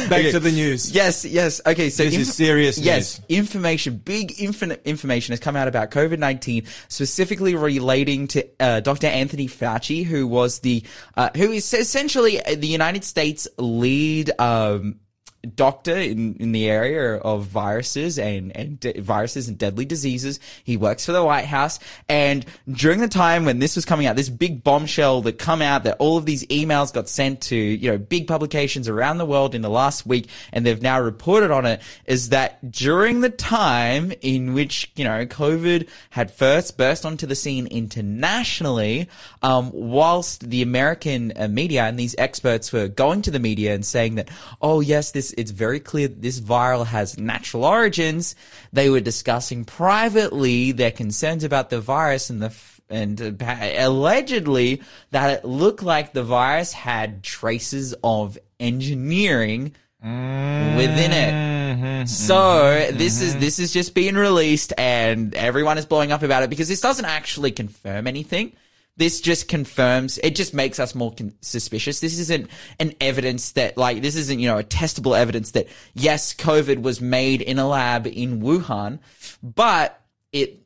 Back 0.10 0.20
Okay. 0.20 0.32
to 0.32 0.40
the 0.40 0.52
news. 0.52 0.92
Yes, 0.92 1.26
yes. 1.26 1.62
Okay, 1.66 1.90
so 1.90 2.04
This 2.04 2.16
is 2.16 2.34
serious 2.34 2.78
news. 2.78 2.86
Yes, 2.86 3.22
information, 3.30 3.98
big 3.98 4.40
infinite 4.40 4.82
information 4.86 5.32
has 5.34 5.40
come 5.40 5.56
out 5.56 5.68
about 5.68 5.92
COVID 5.92 6.20
nineteen, 6.20 6.66
specifically 6.88 7.56
relating 7.56 8.28
to 8.30 8.48
uh, 8.60 8.80
Dr. 8.82 9.08
Anthony 9.08 9.48
Fauci, 9.48 10.04
who 10.06 10.28
was 10.28 10.60
the 10.60 10.84
uh, 11.16 11.30
who 11.36 11.52
is 11.52 11.72
essentially 11.74 12.40
the 12.56 12.68
United 12.68 13.04
States 13.04 13.48
lead. 13.58 14.32
Um, 14.40 15.00
doctor 15.46 15.96
in, 15.96 16.36
in 16.36 16.52
the 16.52 16.70
area 16.70 17.16
of 17.18 17.46
viruses 17.46 18.20
and, 18.20 18.56
and 18.56 18.80
de- 18.80 19.00
viruses 19.00 19.48
and 19.48 19.58
deadly 19.58 19.86
diseases. 19.86 20.40
He 20.64 20.78
works 20.78 21.06
for 21.06 21.12
the 21.12 21.24
White 21.24 21.46
House. 21.46 21.80
And 22.10 22.46
during 22.70 23.00
the 23.00 23.08
time 23.08 23.46
when 23.46 23.60
this 23.60 23.76
was 23.76 23.86
coming 23.86 24.08
out, 24.08 24.16
this 24.16 24.30
big 24.30 24.64
bombshell 24.64 25.22
that 25.22 25.40
come 25.40 25.62
out 25.62 25.84
that 25.84 25.98
all 26.00 26.18
of 26.18 26.26
these 26.26 26.46
emails 26.48 26.94
got 26.94 27.10
sent 27.10 27.42
to, 27.42 27.56
you 27.56 27.92
know, 27.92 27.98
big 27.98 28.28
publications 28.28 28.88
around 28.88 29.18
the 29.18 29.26
world 29.26 29.56
in 29.56 29.62
the 29.62 29.70
last 29.70 30.06
week 30.06 30.28
and 30.52 30.66
they've 30.66 30.82
now 30.82 31.00
reported 31.00 31.52
on 31.52 31.66
it 31.66 31.82
is 32.06 32.30
that 32.30 32.72
during 32.72 33.22
the 33.22 33.30
time 33.30 34.14
in 34.22 34.54
which, 34.54 34.92
you 34.96 35.04
know, 35.04 35.26
COVID 35.26 35.88
had 36.10 36.32
first 36.32 36.78
burst 36.78 37.06
onto 37.06 37.28
the 37.28 37.36
scene 37.36 37.68
internationally, 37.68 39.08
um, 39.42 39.72
whilst 39.74 40.50
the 40.50 40.62
American 40.62 41.34
uh, 41.36 41.48
media 41.48 41.84
and 41.84 42.00
these 42.00 42.16
experts 42.18 42.72
were 42.72 42.88
going 42.88 43.22
to 43.22 43.32
the 43.32 43.40
media 43.40 43.74
and 43.74 43.86
saying 43.86 44.16
that, 44.16 44.30
oh 44.62 44.80
yes, 44.80 45.12
this, 45.12 45.34
it's 45.38 45.52
very 45.52 45.80
clear 45.80 46.08
that 46.08 46.22
this 46.22 46.40
viral 46.40 46.86
has 46.86 47.18
natural 47.18 47.66
origins. 47.66 48.36
They 48.74 48.90
were 48.90 49.00
discussing 49.00 49.66
privately 49.66 50.72
their 50.72 50.92
concerns 50.92 51.44
about 51.44 51.70
the 51.70 51.82
virus 51.82 52.30
and 52.30 52.42
the, 52.42 52.56
and 52.90 53.42
uh, 53.42 53.56
allegedly 53.78 54.82
that 55.12 55.40
it 55.40 55.46
looked 55.46 55.84
like 55.84 56.14
the 56.14 56.24
virus 56.24 56.74
had 56.74 57.24
traces 57.24 57.96
of 58.04 58.38
engineering 58.60 59.76
within 60.02 61.12
it. 61.12 61.34
Mm-hmm. 61.34 62.06
So 62.06 62.36
mm-hmm. 62.36 62.98
this 62.98 63.22
is 63.22 63.32
mm-hmm. 63.32 63.40
this 63.42 63.60
is 63.60 63.74
just 63.74 63.96
being 63.96 64.16
released, 64.16 64.74
and 64.78 65.34
everyone 65.34 65.78
is 65.78 65.86
blowing 65.86 66.12
up 66.12 66.24
about 66.24 66.44
it 66.44 66.50
because 66.50 66.68
this 66.68 66.82
doesn't 66.82 67.06
actually 67.06 67.52
confirm 67.52 68.08
anything. 68.08 68.54
This 68.98 69.20
just 69.20 69.50
confirms. 69.50 70.18
It 70.20 70.36
just 70.36 70.54
makes 70.54 70.80
us 70.80 70.96
more 70.96 71.14
con- 71.14 71.34
suspicious. 71.42 72.00
This 72.00 72.18
isn't 72.18 72.50
an 72.80 72.94
evidence 73.02 73.52
that, 73.54 73.78
like, 73.78 74.02
this 74.02 74.16
isn't 74.16 74.40
you 74.40 74.48
know 74.48 74.58
a 74.58 74.64
testable 74.64 75.18
evidence 75.18 75.52
that 75.52 75.68
yes, 75.94 76.34
COVID 76.34 76.82
was 76.82 77.02
made 77.02 77.42
in 77.42 77.60
a 77.60 77.68
lab 77.68 78.08
in 78.08 78.42
Wuhan, 78.42 79.00
but 79.44 80.02
it 80.32 80.62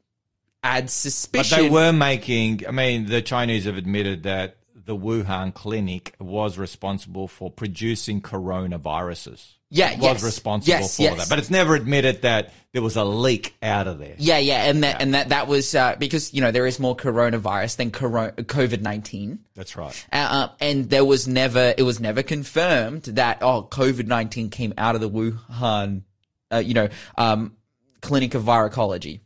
adds 0.63 0.85
But 0.85 0.91
suspicion. 0.91 1.57
they 1.63 1.69
were 1.69 1.91
making, 1.91 2.67
I 2.67 2.71
mean, 2.71 3.05
the 3.07 3.21
Chinese 3.21 3.65
have 3.65 3.77
admitted 3.77 4.23
that 4.23 4.57
the 4.75 4.95
Wuhan 4.95 5.53
clinic 5.53 6.15
was 6.19 6.57
responsible 6.57 7.27
for 7.27 7.49
producing 7.51 8.21
coronaviruses. 8.21 9.53
Yeah, 9.71 9.91
was 9.95 10.01
yes. 10.01 10.23
responsible 10.23 10.69
Yes, 10.79 10.95
for 10.97 11.03
yes. 11.03 11.17
that. 11.17 11.29
But 11.29 11.39
it's 11.39 11.51
never 11.51 11.75
admitted 11.75 12.23
that 12.23 12.53
there 12.73 12.81
was 12.81 12.95
a 12.95 13.03
leak 13.03 13.55
out 13.61 13.87
of 13.87 13.99
there. 13.99 14.15
Yeah, 14.17 14.39
yeah, 14.39 14.65
and 14.65 14.83
that 14.83 15.01
and 15.01 15.13
that 15.13 15.29
that 15.29 15.47
was 15.47 15.75
uh, 15.75 15.95
because 15.97 16.33
you 16.33 16.41
know 16.41 16.51
there 16.51 16.65
is 16.65 16.79
more 16.79 16.95
coronavirus 16.95 17.77
than 17.77 17.91
COVID 17.91 18.81
nineteen. 18.81 19.39
That's 19.55 19.75
right. 19.75 20.07
Uh, 20.11 20.15
uh, 20.15 20.49
and 20.59 20.89
there 20.89 21.03
was 21.05 21.27
never, 21.27 21.73
it 21.77 21.83
was 21.83 21.99
never 21.99 22.23
confirmed 22.23 23.03
that, 23.03 23.39
oh, 23.41 23.63
COVID-19 23.69 24.49
came 24.51 24.73
out 24.77 24.95
of 24.95 25.01
the 25.01 25.09
Wuhan, 25.09 26.03
uh, 26.49 26.59
you 26.59 26.73
know, 26.73 26.87
um, 27.17 27.57
clinic 28.01 28.35
of 28.35 28.43
virology. 28.43 29.19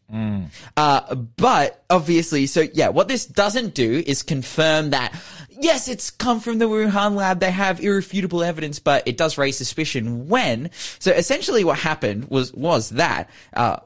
Uh, 0.76 1.16
but 1.16 1.84
obviously, 1.90 2.48
so 2.48 2.66
yeah, 2.74 2.90
what 2.90 3.08
this 3.08 3.26
doesn't 3.28 3.76
do 3.76 4.04
is 4.06 4.24
confirm 4.24 4.90
that, 4.90 5.14
yes, 5.64 5.88
it's 5.88 6.12
come 6.12 6.40
from 6.40 6.60
the 6.60 6.66
Wuhan 6.66 7.16
lab. 7.16 7.40
They 7.40 7.52
have 7.52 7.80
irrefutable 7.80 8.44
evidence, 8.44 8.80
but 8.80 9.08
it 9.08 9.18
does 9.18 9.38
raise 9.38 9.58
suspicion 9.58 10.28
when, 10.28 10.70
so 11.00 11.12
essentially 11.12 11.64
what 11.64 11.80
happened 11.80 12.30
was, 12.30 12.54
was 12.54 12.90
that, 12.92 13.30
uh, 13.54 13.78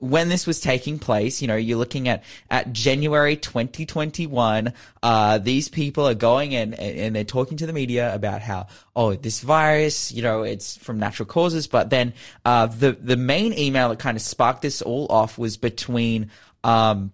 when 0.00 0.28
this 0.28 0.46
was 0.46 0.60
taking 0.60 0.96
place, 1.00 1.42
you 1.42 1.48
know, 1.48 1.56
you're 1.56 1.78
looking 1.78 2.08
at, 2.08 2.22
at 2.50 2.72
January 2.72 3.34
2021, 3.36 4.72
uh, 5.02 5.38
these 5.38 5.68
people 5.68 6.06
are 6.06 6.14
going 6.14 6.54
and, 6.54 6.72
and 6.74 7.16
they're 7.16 7.24
talking 7.24 7.56
to 7.56 7.66
the 7.66 7.72
media 7.72 8.14
about 8.14 8.40
how, 8.40 8.68
oh, 8.94 9.14
this 9.14 9.40
virus, 9.40 10.12
you 10.12 10.22
know, 10.22 10.42
it's 10.42 10.76
from 10.76 11.00
natural 11.00 11.26
causes. 11.26 11.66
But 11.66 11.90
then, 11.90 12.14
uh, 12.44 12.66
the, 12.66 12.92
the 12.92 13.16
main 13.16 13.58
email 13.58 13.88
that 13.88 13.98
kind 13.98 14.16
of 14.16 14.22
sparked 14.22 14.62
this 14.62 14.82
all 14.82 15.08
off 15.10 15.36
was 15.36 15.56
between, 15.56 16.30
um, 16.62 17.12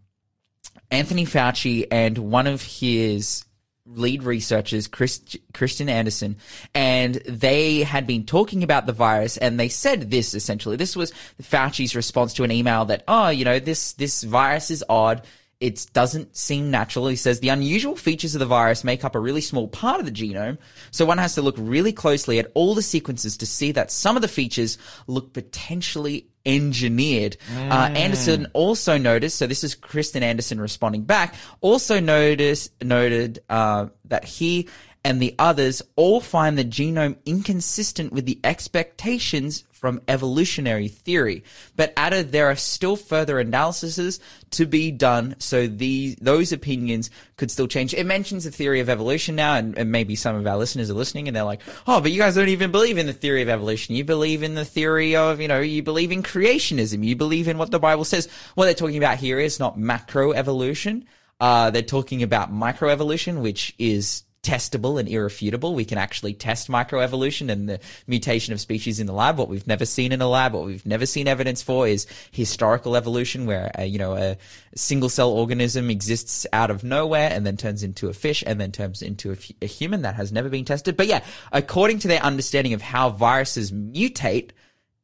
Anthony 0.90 1.24
Fauci 1.24 1.86
and 1.90 2.18
one 2.18 2.46
of 2.46 2.60
his 2.60 3.46
lead 3.86 4.22
researchers, 4.22 4.88
Chris, 4.88 5.18
Kristian 5.52 5.88
Andersen, 5.88 6.36
and 6.74 7.16
they 7.28 7.82
had 7.82 8.06
been 8.06 8.24
talking 8.24 8.62
about 8.62 8.86
the 8.86 8.92
virus 8.92 9.36
and 9.36 9.60
they 9.60 9.68
said 9.68 10.10
this 10.10 10.34
essentially. 10.34 10.76
This 10.76 10.96
was 10.96 11.12
Fauci's 11.42 11.94
response 11.94 12.32
to 12.34 12.44
an 12.44 12.50
email 12.50 12.86
that, 12.86 13.04
oh, 13.06 13.28
you 13.28 13.44
know, 13.44 13.58
this, 13.58 13.92
this 13.94 14.22
virus 14.22 14.70
is 14.70 14.84
odd. 14.88 15.26
It 15.60 15.86
doesn't 15.92 16.36
seem 16.36 16.70
natural. 16.70 17.08
He 17.08 17.16
says 17.16 17.40
the 17.40 17.50
unusual 17.50 17.96
features 17.96 18.34
of 18.34 18.38
the 18.38 18.46
virus 18.46 18.84
make 18.84 19.04
up 19.04 19.14
a 19.14 19.20
really 19.20 19.40
small 19.40 19.68
part 19.68 20.00
of 20.00 20.06
the 20.06 20.12
genome, 20.12 20.58
so 20.90 21.04
one 21.04 21.18
has 21.18 21.34
to 21.34 21.42
look 21.42 21.56
really 21.58 21.92
closely 21.92 22.38
at 22.38 22.50
all 22.54 22.74
the 22.74 22.82
sequences 22.82 23.36
to 23.38 23.46
see 23.46 23.72
that 23.72 23.90
some 23.90 24.16
of 24.16 24.22
the 24.22 24.28
features 24.28 24.78
look 25.06 25.32
potentially 25.32 26.28
engineered. 26.46 27.36
Uh, 27.56 27.90
Andersen 27.94 28.46
also 28.52 28.98
noticed, 28.98 29.38
so 29.38 29.46
this 29.46 29.64
is 29.64 29.74
Kristian 29.74 30.22
Andersen 30.22 30.60
responding 30.60 31.02
back, 31.02 31.34
also 31.60 32.00
noticed, 32.00 32.72
noted 32.82 33.40
uh, 33.48 33.86
that 34.06 34.24
he 34.24 34.68
and 35.04 35.20
the 35.20 35.34
others 35.38 35.82
all 35.96 36.20
find 36.20 36.56
the 36.56 36.64
genome 36.64 37.16
inconsistent 37.26 38.12
with 38.12 38.24
the 38.24 38.40
expectations 38.42 39.64
from 39.70 40.00
evolutionary 40.08 40.88
theory, 40.88 41.44
but 41.76 41.92
added 41.94 42.32
there 42.32 42.46
are 42.46 42.56
still 42.56 42.96
further 42.96 43.38
analyses 43.38 44.18
to 44.50 44.64
be 44.64 44.90
done 44.90 45.34
so 45.38 45.66
the, 45.66 46.16
those 46.22 46.52
opinions 46.52 47.10
could 47.36 47.50
still 47.50 47.66
change. 47.66 47.92
It 47.92 48.06
mentions 48.06 48.44
the 48.44 48.50
theory 48.50 48.80
of 48.80 48.88
evolution 48.88 49.36
now, 49.36 49.56
and, 49.56 49.76
and 49.76 49.92
maybe 49.92 50.16
some 50.16 50.36
of 50.36 50.46
our 50.46 50.56
listeners 50.56 50.88
are 50.88 50.94
listening 50.94 51.28
and 51.28 51.36
they're 51.36 51.44
like, 51.44 51.60
oh, 51.86 52.00
but 52.00 52.10
you 52.10 52.18
guys 52.18 52.34
don't 52.34 52.48
even 52.48 52.72
believe 52.72 52.96
in 52.96 53.06
the 53.06 53.12
theory 53.12 53.42
of 53.42 53.50
evolution. 53.50 53.94
You 53.94 54.04
believe 54.04 54.42
in 54.42 54.54
the 54.54 54.64
theory 54.64 55.16
of, 55.16 55.38
you 55.38 55.48
know, 55.48 55.60
you 55.60 55.82
believe 55.82 56.12
in 56.12 56.22
creationism. 56.22 57.04
You 57.04 57.14
believe 57.14 57.46
in 57.46 57.58
what 57.58 57.70
the 57.70 57.78
Bible 57.78 58.04
says. 58.04 58.26
What 58.54 58.64
they're 58.64 58.74
talking 58.74 58.96
about 58.96 59.18
here 59.18 59.38
is 59.38 59.60
not 59.60 59.78
macro 59.78 60.32
evolution. 60.32 61.04
Uh, 61.40 61.70
they're 61.70 61.82
talking 61.82 62.22
about 62.22 62.52
microevolution, 62.52 63.42
which 63.42 63.74
is 63.78 64.23
testable 64.44 65.00
and 65.00 65.08
irrefutable. 65.08 65.74
We 65.74 65.84
can 65.84 65.98
actually 65.98 66.34
test 66.34 66.68
microevolution 66.68 67.50
and 67.50 67.68
the 67.68 67.80
mutation 68.06 68.52
of 68.52 68.60
species 68.60 69.00
in 69.00 69.06
the 69.06 69.12
lab. 69.12 69.38
What 69.38 69.48
we've 69.48 69.66
never 69.66 69.86
seen 69.86 70.12
in 70.12 70.20
a 70.20 70.28
lab, 70.28 70.52
what 70.52 70.66
we've 70.66 70.86
never 70.86 71.06
seen 71.06 71.26
evidence 71.26 71.62
for 71.62 71.88
is 71.88 72.06
historical 72.30 72.94
evolution, 72.94 73.46
where 73.46 73.72
uh, 73.76 73.82
you 73.82 73.98
know 73.98 74.14
a 74.14 74.36
single 74.76 75.08
cell 75.08 75.30
organism 75.30 75.90
exists 75.90 76.46
out 76.52 76.70
of 76.70 76.84
nowhere 76.84 77.30
and 77.32 77.44
then 77.44 77.56
turns 77.56 77.82
into 77.82 78.08
a 78.08 78.12
fish 78.12 78.44
and 78.46 78.60
then 78.60 78.70
turns 78.70 79.02
into 79.02 79.32
a, 79.32 79.36
a 79.62 79.66
human. 79.66 80.02
That 80.02 80.14
has 80.14 80.30
never 80.30 80.48
been 80.48 80.64
tested. 80.64 80.96
But 80.96 81.06
yeah, 81.06 81.24
according 81.50 82.00
to 82.00 82.08
their 82.08 82.22
understanding 82.22 82.74
of 82.74 82.82
how 82.82 83.10
viruses 83.10 83.72
mutate. 83.72 84.50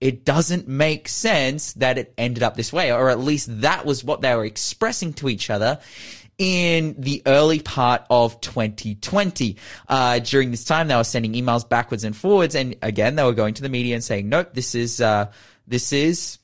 It 0.00 0.24
doesn't 0.24 0.66
make 0.66 1.08
sense 1.08 1.74
that 1.74 1.98
it 1.98 2.14
ended 2.16 2.42
up 2.42 2.56
this 2.56 2.72
way, 2.72 2.90
or 2.90 3.10
at 3.10 3.20
least 3.20 3.60
that 3.60 3.84
was 3.84 4.02
what 4.02 4.22
they 4.22 4.34
were 4.34 4.46
expressing 4.46 5.12
to 5.12 5.28
each 5.28 5.50
other 5.50 5.78
in 6.40 6.94
the 6.98 7.22
early 7.26 7.60
part 7.60 8.02
of 8.08 8.40
2020. 8.40 9.56
Uh, 9.86 10.18
during 10.20 10.50
this 10.50 10.64
time, 10.64 10.88
they 10.88 10.96
were 10.96 11.04
sending 11.04 11.34
emails 11.34 11.68
backwards 11.68 12.02
and 12.02 12.16
forwards, 12.16 12.54
and 12.54 12.74
again, 12.80 13.14
they 13.14 13.22
were 13.22 13.34
going 13.34 13.52
to 13.54 13.62
the 13.62 13.68
media 13.68 13.94
and 13.94 14.02
saying, 14.02 14.28
"Nope, 14.28 14.48
this 14.54 14.74
is 14.74 15.00
uh, 15.00 15.30
this 15.68 15.92
is." 15.92 16.38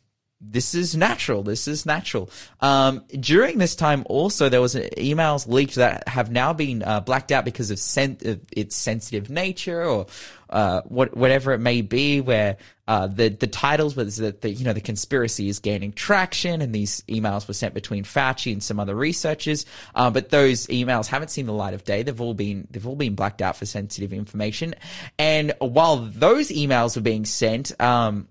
This 0.49 0.75
is 0.75 0.97
natural. 0.97 1.43
This 1.43 1.67
is 1.67 1.87
natural. 1.87 2.31
Um, 2.61 3.05
during 3.19 3.59
this 3.59 3.75
time, 3.75 4.05
also 4.07 4.49
there 4.49 4.61
was 4.61 4.75
emails 4.75 5.49
leaked 5.49 5.75
that 5.75 6.09
have 6.09 6.31
now 6.31 6.53
been 6.53 6.83
uh, 6.83 7.01
blacked 7.01 7.33
out 7.33 7.45
because 7.45 7.71
of, 7.71 7.79
sen- 7.79 8.19
of 8.25 8.41
its 8.53 8.77
sensitive 8.77 9.29
nature 9.29 9.85
or 9.85 10.07
uh, 10.49 10.83
what, 10.83 11.17
whatever 11.17 11.53
it 11.53 11.59
may 11.59 11.83
be, 11.83 12.21
where 12.21 12.57
uh, 12.87 13.09
the 13.09 13.29
the 13.29 13.49
titles 13.49 13.97
was 13.97 14.17
that 14.19 14.43
the 14.43 14.51
you 14.51 14.65
know 14.65 14.73
the 14.73 14.81
conspiracy 14.81 15.49
is 15.49 15.59
gaining 15.59 15.93
traction, 15.93 16.63
and 16.63 16.73
these 16.73 17.03
emails 17.09 17.49
were 17.49 17.55
sent 17.55 17.75
between 17.75 18.05
Fauci 18.05 18.53
and 18.53 18.63
some 18.63 18.79
other 18.79 18.95
researchers. 18.95 19.67
Uh, 19.95 20.09
but 20.11 20.29
those 20.29 20.69
emails 20.69 21.07
haven't 21.07 21.31
seen 21.31 21.47
the 21.47 21.53
light 21.53 21.75
of 21.75 21.83
day. 21.83 22.05
They've 22.05 22.21
all 22.21 22.35
been 22.35 22.69
they've 22.71 22.87
all 22.87 22.95
been 22.95 23.17
blacked 23.17 23.43
out 23.43 23.57
for 23.57 23.67
sensitive 23.67 24.13
information. 24.13 24.77
And 25.19 25.53
while 25.59 25.97
those 25.97 26.49
emails 26.49 26.95
were 26.95 27.03
being 27.03 27.25
sent, 27.25 27.79
um, 27.81 28.29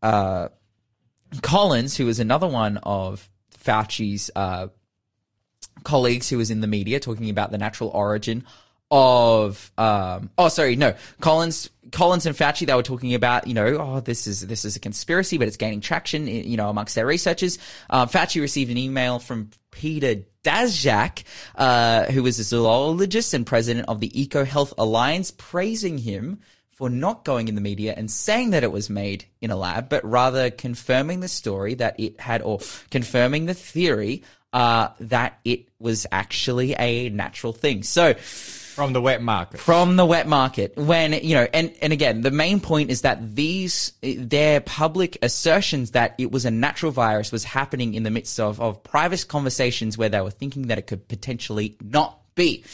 uh, 0.00 0.48
Collins, 1.42 1.96
who 1.96 2.06
was 2.06 2.20
another 2.20 2.46
one 2.46 2.78
of 2.78 3.28
Fauci's 3.64 4.30
uh, 4.34 4.68
colleagues 5.82 6.28
who 6.28 6.38
was 6.38 6.50
in 6.50 6.60
the 6.60 6.66
media 6.66 7.00
talking 7.00 7.30
about 7.30 7.50
the 7.50 7.58
natural 7.58 7.90
origin 7.90 8.44
of 8.90 9.72
um 9.78 10.30
oh 10.38 10.48
sorry 10.48 10.76
no 10.76 10.94
Collins 11.20 11.70
Collins 11.90 12.26
and 12.26 12.36
Fauci 12.36 12.66
they 12.66 12.74
were 12.74 12.82
talking 12.82 13.14
about 13.14 13.46
you 13.46 13.54
know 13.54 13.66
oh 13.66 14.00
this 14.00 14.26
is 14.26 14.46
this 14.46 14.64
is 14.64 14.76
a 14.76 14.80
conspiracy 14.80 15.38
but 15.38 15.48
it's 15.48 15.56
gaining 15.56 15.80
traction 15.80 16.26
you 16.26 16.56
know 16.56 16.68
amongst 16.68 16.94
their 16.94 17.06
researchers. 17.06 17.58
Um, 17.90 18.08
Fauci 18.08 18.40
received 18.40 18.70
an 18.70 18.78
email 18.78 19.18
from 19.18 19.50
Peter 19.70 20.22
Daszak 20.44 21.24
uh, 21.56 22.04
who 22.06 22.22
was 22.22 22.38
a 22.38 22.44
zoologist 22.44 23.34
and 23.34 23.46
president 23.46 23.88
of 23.88 24.00
the 24.00 24.10
EcoHealth 24.10 24.74
Alliance 24.78 25.30
praising 25.30 25.98
him 25.98 26.40
for 26.74 26.90
not 26.90 27.24
going 27.24 27.48
in 27.48 27.54
the 27.54 27.60
media 27.60 27.94
and 27.96 28.10
saying 28.10 28.50
that 28.50 28.64
it 28.64 28.72
was 28.72 28.90
made 28.90 29.24
in 29.40 29.50
a 29.50 29.56
lab 29.56 29.88
but 29.88 30.04
rather 30.04 30.50
confirming 30.50 31.20
the 31.20 31.28
story 31.28 31.74
that 31.74 31.98
it 31.98 32.18
had 32.20 32.42
or 32.42 32.58
confirming 32.90 33.46
the 33.46 33.54
theory 33.54 34.22
uh, 34.52 34.88
that 35.00 35.38
it 35.44 35.68
was 35.78 36.06
actually 36.12 36.74
a 36.74 37.08
natural 37.10 37.52
thing 37.52 37.82
so 37.82 38.14
from 38.74 38.92
the 38.92 39.00
wet 39.00 39.22
market. 39.22 39.60
From 39.60 39.96
the 39.96 40.04
wet 40.04 40.26
market. 40.26 40.76
When, 40.76 41.12
you 41.12 41.36
know, 41.36 41.46
and, 41.54 41.72
and 41.80 41.92
again, 41.92 42.22
the 42.22 42.32
main 42.32 42.58
point 42.58 42.90
is 42.90 43.02
that 43.02 43.36
these, 43.36 43.92
their 44.02 44.60
public 44.60 45.16
assertions 45.22 45.92
that 45.92 46.14
it 46.18 46.32
was 46.32 46.44
a 46.44 46.50
natural 46.50 46.90
virus 46.90 47.30
was 47.30 47.44
happening 47.44 47.94
in 47.94 48.02
the 48.02 48.10
midst 48.10 48.40
of, 48.40 48.60
of 48.60 48.82
private 48.82 49.26
conversations 49.28 49.96
where 49.96 50.08
they 50.08 50.20
were 50.20 50.30
thinking 50.30 50.66
that 50.68 50.78
it 50.78 50.88
could 50.88 51.06
potentially 51.06 51.76
not 51.82 52.18
be. 52.34 52.64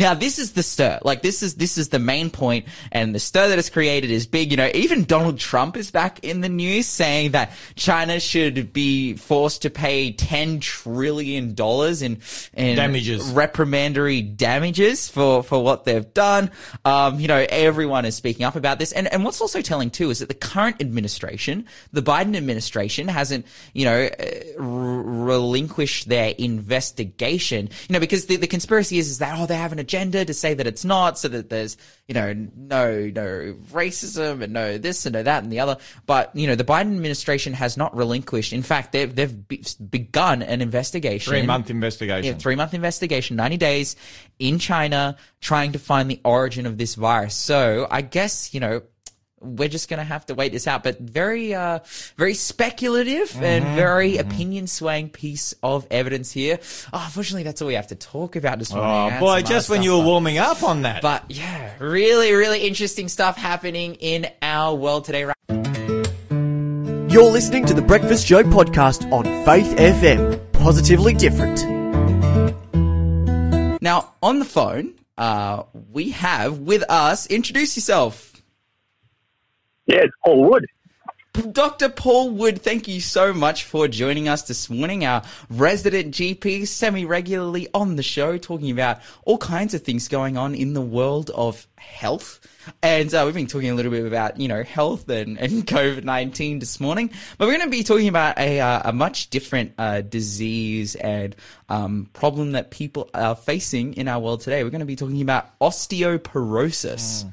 Now, 0.00 0.14
this 0.14 0.38
is 0.38 0.52
the 0.52 0.62
stir. 0.62 0.98
Like, 1.02 1.20
this 1.20 1.42
is, 1.42 1.56
this 1.56 1.76
is 1.76 1.90
the 1.90 1.98
main 1.98 2.30
point, 2.30 2.64
and 2.90 3.14
the 3.14 3.18
stir 3.20 3.50
that 3.50 3.58
is 3.58 3.68
created 3.68 4.10
is 4.10 4.26
big. 4.26 4.50
You 4.50 4.56
know, 4.56 4.70
even 4.72 5.04
Donald 5.04 5.38
Trump 5.38 5.76
is 5.76 5.90
back 5.90 6.24
in 6.24 6.40
the 6.40 6.48
news 6.48 6.86
saying 6.86 7.32
that 7.32 7.52
China 7.76 8.18
should 8.18 8.72
be 8.72 9.14
forced 9.14 9.60
to 9.62 9.70
pay 9.70 10.14
$10 10.14 10.62
trillion 10.62 11.50
in, 11.50 12.20
in 12.54 12.76
damages, 12.76 13.30
reprimandary 13.30 14.22
damages 14.22 15.06
for, 15.06 15.42
for 15.42 15.62
what 15.62 15.84
they've 15.84 16.14
done. 16.14 16.50
Um, 16.86 17.20
you 17.20 17.28
know, 17.28 17.44
everyone 17.50 18.06
is 18.06 18.14
speaking 18.14 18.46
up 18.46 18.56
about 18.56 18.78
this. 18.78 18.92
And, 18.92 19.06
and 19.12 19.22
what's 19.22 19.42
also 19.42 19.60
telling 19.60 19.90
too 19.90 20.08
is 20.08 20.20
that 20.20 20.28
the 20.28 20.34
current 20.34 20.80
administration, 20.80 21.66
the 21.92 22.02
Biden 22.02 22.38
administration 22.38 23.06
hasn't, 23.06 23.44
you 23.74 23.84
know, 23.84 24.08
uh, 24.18 24.62
relinquished 24.62 26.08
their 26.08 26.34
investigation, 26.38 27.68
you 27.88 27.92
know, 27.92 28.00
because 28.00 28.24
the, 28.24 28.36
the 28.36 28.46
conspiracy 28.46 28.96
is 28.96 29.10
is 29.10 29.18
that 29.18 29.38
oh 29.38 29.44
they 29.44 29.56
have 29.56 29.72
an 29.72 29.78
agenda 29.90 30.24
to 30.24 30.32
say 30.32 30.54
that 30.54 30.66
it's 30.66 30.84
not, 30.84 31.18
so 31.18 31.26
that 31.28 31.50
there's 31.50 31.76
you 32.06 32.14
know 32.14 32.32
no 32.56 33.10
no 33.12 33.54
racism 33.72 34.42
and 34.42 34.52
no 34.52 34.78
this 34.78 35.04
and 35.04 35.14
no 35.14 35.22
that 35.22 35.42
and 35.42 35.52
the 35.52 35.60
other. 35.60 35.76
But 36.06 36.34
you 36.34 36.46
know 36.46 36.54
the 36.54 36.64
Biden 36.64 36.94
administration 36.94 37.52
has 37.54 37.76
not 37.76 37.96
relinquished. 37.96 38.52
In 38.52 38.62
fact, 38.62 38.92
they've 38.92 39.14
they've 39.14 39.48
be- 39.48 39.64
begun 39.90 40.42
an 40.42 40.62
investigation, 40.62 41.30
three 41.30 41.42
month 41.42 41.70
investigation, 41.70 42.32
yeah, 42.32 42.38
three 42.38 42.54
month 42.54 42.74
investigation, 42.74 43.36
ninety 43.36 43.56
days 43.56 43.96
in 44.38 44.58
China, 44.58 45.16
trying 45.40 45.72
to 45.72 45.78
find 45.78 46.08
the 46.10 46.20
origin 46.24 46.66
of 46.66 46.78
this 46.78 46.94
virus. 46.94 47.34
So 47.34 47.88
I 47.90 48.02
guess 48.02 48.54
you 48.54 48.60
know 48.60 48.82
we're 49.40 49.68
just 49.68 49.88
going 49.88 49.98
to 49.98 50.04
have 50.04 50.26
to 50.26 50.34
wait 50.34 50.52
this 50.52 50.66
out. 50.66 50.82
But 50.82 50.98
very, 50.98 51.54
uh, 51.54 51.80
very 52.16 52.34
speculative 52.34 53.30
mm-hmm, 53.30 53.42
and 53.42 53.64
very 53.76 54.12
mm-hmm. 54.12 54.30
opinion 54.30 54.66
swaying 54.66 55.10
piece 55.10 55.54
of 55.62 55.86
evidence 55.90 56.30
here. 56.30 56.58
Oh, 56.92 57.02
unfortunately, 57.04 57.44
that's 57.44 57.62
all 57.62 57.68
we 57.68 57.74
have 57.74 57.88
to 57.88 57.94
talk 57.94 58.36
about 58.36 58.58
this 58.58 58.72
morning. 58.72 59.16
Oh 59.16 59.20
boy, 59.20 59.42
just 59.42 59.68
when 59.70 59.82
you 59.82 59.96
were 59.96 60.04
warming 60.04 60.38
up 60.38 60.62
on 60.62 60.82
that. 60.82 61.02
But 61.02 61.24
yeah, 61.28 61.72
really, 61.78 62.32
really 62.32 62.66
interesting 62.66 63.08
stuff 63.08 63.36
happening 63.36 63.94
in 63.96 64.26
our 64.42 64.74
world 64.74 65.04
today. 65.04 65.24
Right? 65.24 65.36
You're 67.10 67.30
listening 67.30 67.66
to 67.66 67.74
the 67.74 67.82
Breakfast 67.82 68.26
Show 68.26 68.42
podcast 68.44 69.10
on 69.10 69.24
Faith 69.44 69.76
FM. 69.76 70.52
Positively 70.52 71.14
different. 71.14 71.64
Now, 73.82 74.12
on 74.22 74.38
the 74.38 74.44
phone, 74.44 74.94
uh, 75.16 75.64
we 75.90 76.10
have 76.10 76.58
with 76.58 76.84
us, 76.88 77.26
introduce 77.26 77.76
yourself. 77.76 78.29
Yeah, 79.90 80.02
it's 80.04 80.14
Paul 80.24 80.48
Wood. 80.48 80.66
Dr. 81.50 81.88
Paul 81.88 82.30
Wood, 82.30 82.62
thank 82.62 82.86
you 82.86 83.00
so 83.00 83.32
much 83.32 83.64
for 83.64 83.88
joining 83.88 84.28
us 84.28 84.42
this 84.42 84.70
morning. 84.70 85.04
Our 85.04 85.22
resident 85.48 86.14
GP, 86.14 86.68
semi 86.68 87.04
regularly 87.04 87.66
on 87.74 87.96
the 87.96 88.04
show, 88.04 88.38
talking 88.38 88.70
about 88.70 89.00
all 89.24 89.36
kinds 89.36 89.74
of 89.74 89.82
things 89.82 90.06
going 90.06 90.36
on 90.36 90.54
in 90.54 90.74
the 90.74 90.80
world 90.80 91.30
of 91.30 91.66
health. 91.76 92.38
And 92.84 93.12
uh, 93.12 93.22
we've 93.24 93.34
been 93.34 93.48
talking 93.48 93.70
a 93.70 93.74
little 93.74 93.90
bit 93.90 94.06
about, 94.06 94.38
you 94.38 94.46
know, 94.46 94.62
health 94.62 95.08
and, 95.08 95.38
and 95.38 95.50
COVID 95.66 96.04
19 96.04 96.60
this 96.60 96.78
morning. 96.78 97.10
But 97.36 97.48
we're 97.48 97.58
going 97.58 97.68
to 97.68 97.76
be 97.76 97.82
talking 97.82 98.06
about 98.06 98.38
a, 98.38 98.60
uh, 98.60 98.90
a 98.90 98.92
much 98.92 99.30
different 99.30 99.72
uh, 99.76 100.02
disease 100.02 100.94
and 100.94 101.34
um, 101.68 102.08
problem 102.12 102.52
that 102.52 102.70
people 102.70 103.10
are 103.12 103.34
facing 103.34 103.94
in 103.94 104.06
our 104.06 104.20
world 104.20 104.42
today. 104.42 104.62
We're 104.62 104.70
going 104.70 104.80
to 104.80 104.86
be 104.86 104.94
talking 104.94 105.20
about 105.20 105.58
osteoporosis. 105.58 107.24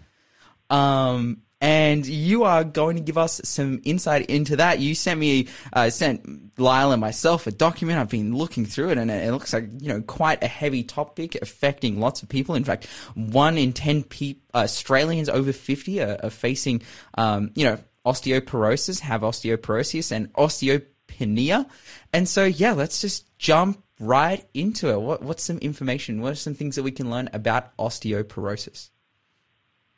Mm. 0.72 0.76
Um, 0.76 1.42
and 1.60 2.06
you 2.06 2.44
are 2.44 2.64
going 2.64 2.98
to 2.98 3.02
give 3.02 3.18
us 3.18 3.42
some 3.44 3.82
insight 3.84 4.28
into 4.28 4.58
that. 4.58 4.80
You 4.80 4.94
sent 4.94 5.20
me, 5.20 5.48
uh, 5.74 5.90
sent 5.90 6.60
Lyle 6.60 6.92
and 6.92 7.02
myself 7.02 7.48
a 7.48 7.52
document. 7.52 8.00
I've 8.00 8.10
been 8.10 8.36
looking 8.36 8.66
through 8.66 8.92
it, 8.92 8.98
and 8.98 9.10
it 9.10 9.32
looks 9.32 9.54
like 9.54 9.70
you 9.80 9.90
know 9.90 10.02
quite 10.02 10.44
a 10.44 10.48
heavy 10.48 10.84
topic 10.84 11.36
affecting 11.42 12.00
lots 12.00 12.22
of 12.22 12.30
people. 12.30 12.56
In 12.56 12.64
fact, 12.64 12.86
one 13.16 13.58
in 13.58 13.74
ten 13.74 14.04
pe- 14.04 14.38
uh, 14.54 14.60
Australians 14.60 15.30
over 15.30 15.52
fifty 15.52 16.02
are, 16.02 16.20
are 16.24 16.30
facing, 16.30 16.84
um, 17.18 17.52
you 17.56 17.66
know, 17.66 17.80
osteoporosis, 18.06 19.00
have 19.02 19.22
osteoporosis 19.22 20.12
and 20.12 20.32
osteopenia. 20.34 21.68
And 22.14 22.28
so, 22.28 22.46
yeah, 22.46 22.72
let's 22.72 23.02
just 23.02 23.38
jump 23.38 23.84
right 24.00 24.48
into 24.54 24.90
it. 24.90 25.02
What, 25.02 25.24
what's 25.24 25.44
some 25.44 25.58
information? 25.58 26.22
What 26.22 26.32
are 26.32 26.36
some 26.36 26.54
things 26.54 26.76
that 26.76 26.84
we 26.84 26.92
can 26.92 27.10
learn 27.10 27.30
about 27.34 27.76
osteoporosis? 27.78 28.90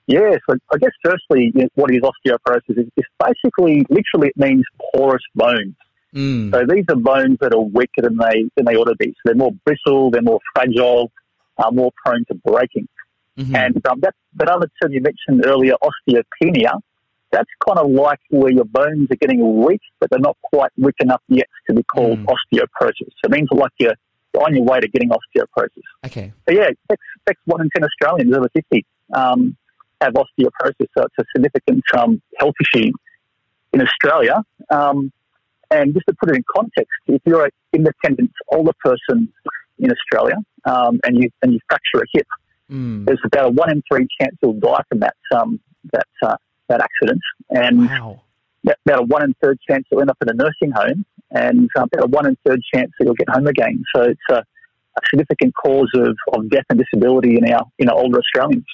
Yeah, 0.10 0.38
so 0.50 0.58
I 0.74 0.78
guess 0.78 0.89
firstly, 1.04 1.52
you 1.54 1.62
know, 1.62 1.67
what 1.76 1.91
is 1.91 2.02
osteoporosis? 2.02 2.89
It's 2.98 3.08
basically, 3.19 3.86
literally, 3.91 4.30
it 4.30 4.38
means 4.38 4.63
porous 4.91 5.22
bones. 5.36 5.76
Mm. 6.15 6.52
So 6.52 6.65
these 6.67 6.86
are 6.89 6.95
bones 6.95 7.38
that 7.41 7.54
are 7.54 7.62
weaker 7.62 8.02
than 8.02 8.17
they 8.17 8.50
than 8.56 8.65
they 8.65 8.76
ought 8.76 8.86
to 8.86 8.95
be. 8.95 9.10
So 9.10 9.22
they're 9.26 9.36
more 9.36 9.52
brittle, 9.63 10.10
they're 10.10 10.24
more 10.24 10.39
fragile, 10.56 11.12
uh, 11.60 11.69
more 11.69 11.91
prone 12.04 12.26
to 12.26 12.34
breaking. 12.43 12.88
Mm-hmm. 13.38 13.56
And 13.56 13.88
um, 13.88 14.00
that 14.00 14.15
that 14.38 14.50
other 14.50 14.67
term 14.82 14.93
you 14.93 15.02
mentioned 15.02 15.45
earlier, 15.45 15.76
osteopenia, 15.76 16.80
that's 17.32 17.50
kind 17.67 17.78
of 17.78 17.91
like 17.91 18.19
where 18.32 18.52
your 18.52 18.65
bones 18.65 19.10
are 19.12 19.15
getting 19.17 19.63
weak, 19.63 19.82
but 20.00 20.10
they're 20.10 20.19
not 20.19 20.38
quite 20.41 20.72
weak 20.76 20.95
enough 21.02 21.22
yet 21.28 21.45
to 21.67 21.76
be 21.76 21.84
called 21.84 22.17
osteoporosis. 22.26 23.13
So 23.22 23.26
it 23.26 23.30
means 23.30 23.50
like 23.52 23.74
you're 23.78 23.93
on 24.43 24.56
your 24.56 24.65
way 24.65 24.80
to 24.80 24.88
getting 24.88 25.10
osteoporosis. 25.10 25.86
Okay. 26.08 26.34
So 26.48 26.56
yeah, 26.56 26.69
it 26.69 26.80
affects, 26.86 27.06
affects 27.22 27.41
one 27.45 27.62
in 27.62 27.69
ten 27.76 27.84
Australians 27.84 28.36
over 28.36 28.50
50 28.56 28.86
um, 29.13 29.56
have 30.01 30.13
osteoporosis. 30.13 30.88
So 30.97 31.03
it's 31.05 31.15
a 31.19 31.23
significant 31.35 31.83
um, 31.97 32.21
health 32.38 32.55
issue 32.62 32.91
in 33.73 33.81
Australia. 33.81 34.41
Um, 34.69 35.12
and 35.71 35.93
just 35.93 36.05
to 36.07 36.15
put 36.19 36.29
it 36.31 36.35
in 36.38 36.43
context, 36.55 36.89
if 37.07 37.21
you're 37.25 37.45
an 37.45 37.51
independent 37.73 38.31
older 38.51 38.71
person 38.83 39.31
in 39.77 39.91
Australia 39.91 40.38
um, 40.65 40.99
and 41.03 41.21
you 41.21 41.29
and 41.41 41.53
you 41.53 41.59
fracture 41.69 41.99
a 42.01 42.05
hip, 42.13 42.27
Mm. 42.71 43.03
there's 43.05 43.19
about 43.25 43.47
a 43.47 43.49
one 43.49 43.71
in 43.71 43.81
three 43.91 44.05
chance 44.21 44.35
you'll 44.43 44.53
die 44.53 44.83
from 44.89 44.99
that 44.99 45.15
um, 45.35 45.59
that 45.91 46.05
uh, 46.21 46.35
that 46.67 46.81
accident, 46.81 47.19
and 47.49 47.88
Wow. 47.89 48.21
about 48.85 48.99
a 48.99 49.05
one 49.05 49.23
in 49.23 49.33
third 49.41 49.57
chance 49.67 49.85
you'll 49.91 50.01
end 50.01 50.12
up 50.12 50.17
in 50.21 50.29
a 50.29 50.33
nursing 50.33 50.69
home, 50.75 51.03
and 51.31 51.67
um, 51.75 51.89
about 51.91 52.05
a 52.05 52.07
one 52.07 52.27
in 52.27 52.38
third 52.45 52.62
chance 52.71 52.91
that 52.99 53.05
you'll 53.05 53.15
get 53.15 53.27
home 53.27 53.47
again. 53.47 53.83
So 53.95 54.03
it's 54.03 54.21
a, 54.29 54.35
a 54.35 55.01
significant 55.09 55.55
cause 55.55 55.89
of, 55.95 56.15
of 56.33 56.47
death 56.51 56.65
and 56.69 56.77
disability 56.77 57.38
in 57.39 57.51
our 57.51 57.65
in 57.79 57.89
our 57.89 57.97
older 57.97 58.19
Australians. 58.19 58.67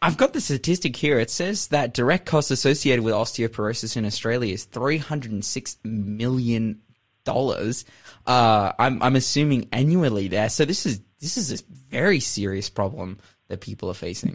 I've 0.00 0.16
got 0.16 0.32
the 0.32 0.40
statistic 0.40 0.94
here. 0.94 1.18
It 1.18 1.30
says 1.30 1.68
that 1.68 1.94
direct 1.94 2.26
costs 2.26 2.50
associated 2.50 3.04
with 3.04 3.14
osteoporosis 3.14 3.96
in 3.96 4.04
Australia 4.04 4.54
is 4.54 4.64
three 4.64 4.98
hundred 4.98 5.32
and 5.32 5.44
six 5.44 5.76
million 5.84 6.80
dollars. 7.24 7.84
Uh, 8.26 8.72
I'm 8.78 9.02
I'm 9.02 9.16
assuming 9.16 9.68
annually 9.72 10.28
there. 10.28 10.48
So 10.48 10.64
this 10.64 10.86
is 10.86 11.00
this 11.20 11.36
is 11.36 11.60
a 11.60 11.64
very 11.88 12.20
serious 12.20 12.70
problem 12.70 13.18
that 13.48 13.60
people 13.60 13.90
are 13.90 13.94
facing. 13.94 14.34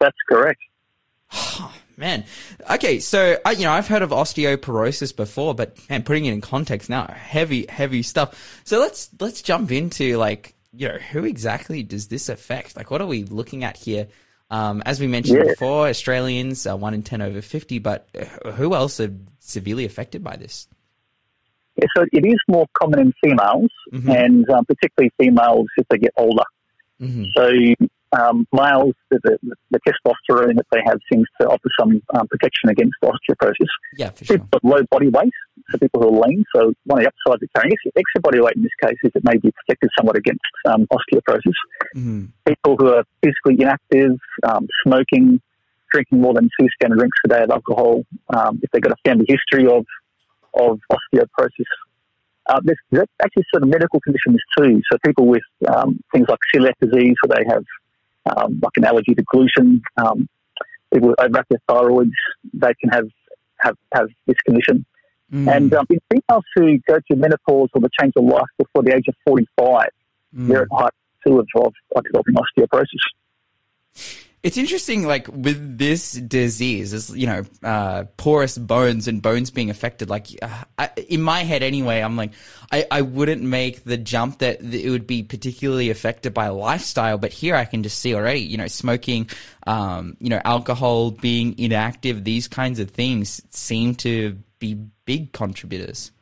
That's 0.00 0.16
correct. 0.28 0.60
Man, 1.96 2.24
okay, 2.70 3.00
so 3.00 3.38
I, 3.44 3.50
you 3.50 3.64
know 3.64 3.72
I've 3.72 3.88
heard 3.88 4.02
of 4.02 4.10
osteoporosis 4.10 5.16
before, 5.16 5.52
but 5.52 5.76
man, 5.90 6.04
putting 6.04 6.26
it 6.26 6.32
in 6.32 6.40
context 6.40 6.88
now, 6.88 7.08
heavy, 7.08 7.66
heavy 7.68 8.04
stuff. 8.04 8.62
So 8.62 8.78
let's 8.78 9.10
let's 9.18 9.42
jump 9.42 9.72
into 9.72 10.16
like 10.16 10.54
you 10.72 10.86
know 10.86 10.98
who 10.98 11.24
exactly 11.24 11.82
does 11.82 12.06
this 12.06 12.28
affect? 12.28 12.76
Like, 12.76 12.92
what 12.92 13.00
are 13.00 13.06
we 13.06 13.24
looking 13.24 13.64
at 13.64 13.76
here? 13.76 14.06
Um, 14.50 14.82
as 14.86 14.98
we 15.00 15.06
mentioned 15.06 15.38
Yeah. 15.38 15.50
before, 15.52 15.88
Australians 15.88 16.66
are 16.66 16.76
one 16.76 16.94
in 16.94 17.02
ten 17.02 17.20
over 17.20 17.42
fifty, 17.42 17.78
but 17.78 18.08
uh, 18.18 18.52
who 18.52 18.74
else 18.74 18.98
are 19.00 19.12
severely 19.40 19.84
affected 19.84 20.24
by 20.24 20.36
this? 20.36 20.66
Yeah, 21.76 21.86
so 21.96 22.04
it 22.12 22.24
is 22.26 22.38
more 22.48 22.66
common 22.80 23.00
in 23.00 23.12
females, 23.22 23.70
and 23.92 24.48
um, 24.50 24.64
particularly 24.64 25.12
females 25.20 25.66
if 25.76 25.86
they 25.88 25.98
get 25.98 26.12
older. 26.16 26.42
Mhm. 27.00 27.26
So 27.36 27.50
um, 28.12 28.46
males, 28.52 28.94
the, 29.10 29.20
the, 29.22 29.38
the 29.70 29.80
testosterone 29.80 30.56
that 30.56 30.66
they 30.72 30.80
have 30.86 30.98
seems 31.12 31.26
to 31.40 31.48
offer 31.48 31.68
some 31.78 32.00
um, 32.14 32.26
protection 32.28 32.70
against 32.70 32.94
osteoporosis. 33.02 33.68
Yeah, 33.96 34.10
for 34.10 34.24
sure. 34.24 34.38
People 34.38 34.48
with 34.52 34.64
low 34.64 34.82
body 34.90 35.08
weight, 35.08 35.32
so 35.70 35.78
people 35.78 36.02
who 36.02 36.08
are 36.08 36.26
lean, 36.26 36.44
so 36.54 36.72
one 36.84 37.00
of 37.00 37.04
the 37.04 37.10
upsides 37.10 37.42
of 37.42 37.48
carrying 37.54 37.76
extra, 37.96 38.20
body 38.20 38.40
weight 38.40 38.56
in 38.56 38.62
this 38.62 38.72
case 38.82 38.96
is 39.04 39.12
it 39.14 39.24
may 39.24 39.36
be 39.36 39.50
protected 39.50 39.90
somewhat 39.98 40.16
against 40.16 40.40
um, 40.66 40.86
osteoporosis. 40.86 41.58
Mhm. 41.96 42.28
People 42.46 42.76
who 42.78 42.88
are 42.94 43.04
physically 43.22 43.62
inactive, 43.62 44.18
um, 44.44 44.66
smoking, 44.84 45.40
drinking 45.92 46.20
more 46.20 46.34
than 46.34 46.48
two 46.58 46.68
standard 46.74 46.98
drinks 46.98 47.18
a 47.24 47.28
day 47.28 47.42
of 47.42 47.50
alcohol, 47.50 48.02
um, 48.34 48.58
if 48.62 48.70
they've 48.70 48.82
got 48.82 48.92
a 48.92 49.08
family 49.08 49.26
history 49.28 49.66
of 49.66 49.84
of 50.54 50.80
osteoporosis. 50.90 51.70
Uh, 52.46 52.60
there's, 52.64 52.78
there's 52.90 53.08
actually 53.22 53.44
sort 53.52 53.62
of 53.62 53.68
medical 53.68 54.00
conditions 54.00 54.38
too. 54.56 54.80
So 54.90 54.98
people 55.04 55.26
with 55.26 55.42
um, 55.68 56.00
things 56.12 56.26
like 56.28 56.38
celiac 56.54 56.72
disease, 56.80 57.14
where 57.22 57.38
they 57.38 57.44
have 57.52 57.62
um, 58.26 58.60
like 58.62 58.76
an 58.76 58.84
allergy 58.84 59.14
to 59.14 59.24
gluten, 59.30 59.82
um, 59.96 60.28
people 60.92 61.08
with 61.10 61.18
overactive 61.18 61.58
thyroids, 61.68 62.10
they 62.52 62.74
can 62.80 62.90
have 62.90 63.08
have, 63.60 63.76
have 63.92 64.08
this 64.26 64.36
condition. 64.46 64.84
Mm. 65.32 65.54
And 65.54 65.74
um, 65.74 65.86
in 65.90 65.98
females 66.10 66.44
who 66.54 66.78
go 66.88 67.00
through 67.06 67.16
menopause 67.16 67.68
or 67.74 67.80
the 67.80 67.90
change 68.00 68.12
of 68.16 68.24
life 68.24 68.46
before 68.56 68.82
the 68.82 68.94
age 68.94 69.08
of 69.08 69.14
45, 69.26 69.88
Mm. 70.36 70.48
they're 70.48 70.62
at 70.62 70.68
high 70.70 70.88
too 71.26 71.38
of, 71.38 71.46
of, 71.56 71.72
of 71.96 72.04
developing 72.04 72.34
osteoporosis. 72.34 74.27
It's 74.42 74.56
interesting, 74.56 75.04
like 75.04 75.26
with 75.26 75.78
this 75.78 76.12
disease, 76.12 76.92
is 76.92 77.10
you 77.10 77.26
know, 77.26 77.42
uh, 77.64 78.04
porous 78.16 78.56
bones 78.56 79.08
and 79.08 79.20
bones 79.20 79.50
being 79.50 79.68
affected. 79.68 80.08
Like 80.08 80.28
uh, 80.40 80.64
I, 80.78 80.90
in 81.08 81.22
my 81.22 81.40
head, 81.40 81.64
anyway, 81.64 82.00
I'm 82.00 82.16
like, 82.16 82.32
I, 82.70 82.86
I 82.88 83.02
wouldn't 83.02 83.42
make 83.42 83.82
the 83.82 83.96
jump 83.96 84.38
that 84.38 84.62
it 84.62 84.90
would 84.90 85.08
be 85.08 85.24
particularly 85.24 85.90
affected 85.90 86.34
by 86.34 86.48
lifestyle. 86.48 87.18
But 87.18 87.32
here, 87.32 87.56
I 87.56 87.64
can 87.64 87.82
just 87.82 87.98
see 87.98 88.14
already, 88.14 88.40
you 88.40 88.56
know, 88.56 88.68
smoking, 88.68 89.28
um, 89.66 90.16
you 90.20 90.30
know, 90.30 90.40
alcohol, 90.44 91.10
being 91.10 91.58
inactive, 91.58 92.22
these 92.22 92.46
kinds 92.46 92.78
of 92.78 92.90
things 92.90 93.42
seem 93.50 93.96
to 93.96 94.38
be 94.60 94.74
big 95.04 95.32
contributors. 95.32 96.12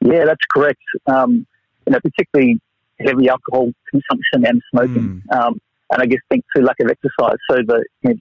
Yeah, 0.00 0.24
that's 0.24 0.44
correct. 0.52 0.82
Um, 1.06 1.46
you 1.84 1.92
know, 1.92 1.98
particularly 2.00 2.60
heavy 3.00 3.28
alcohol 3.28 3.72
consumption 3.90 4.46
and 4.46 4.62
smoking. 4.70 5.22
Um, 5.30 5.60
and 5.90 6.02
I 6.02 6.06
guess 6.06 6.20
think 6.30 6.44
to 6.56 6.62
lack 6.62 6.80
of 6.80 6.88
exercise. 6.88 7.38
So 7.50 7.56
the 7.66 7.84
you 8.02 8.10
know, 8.10 8.16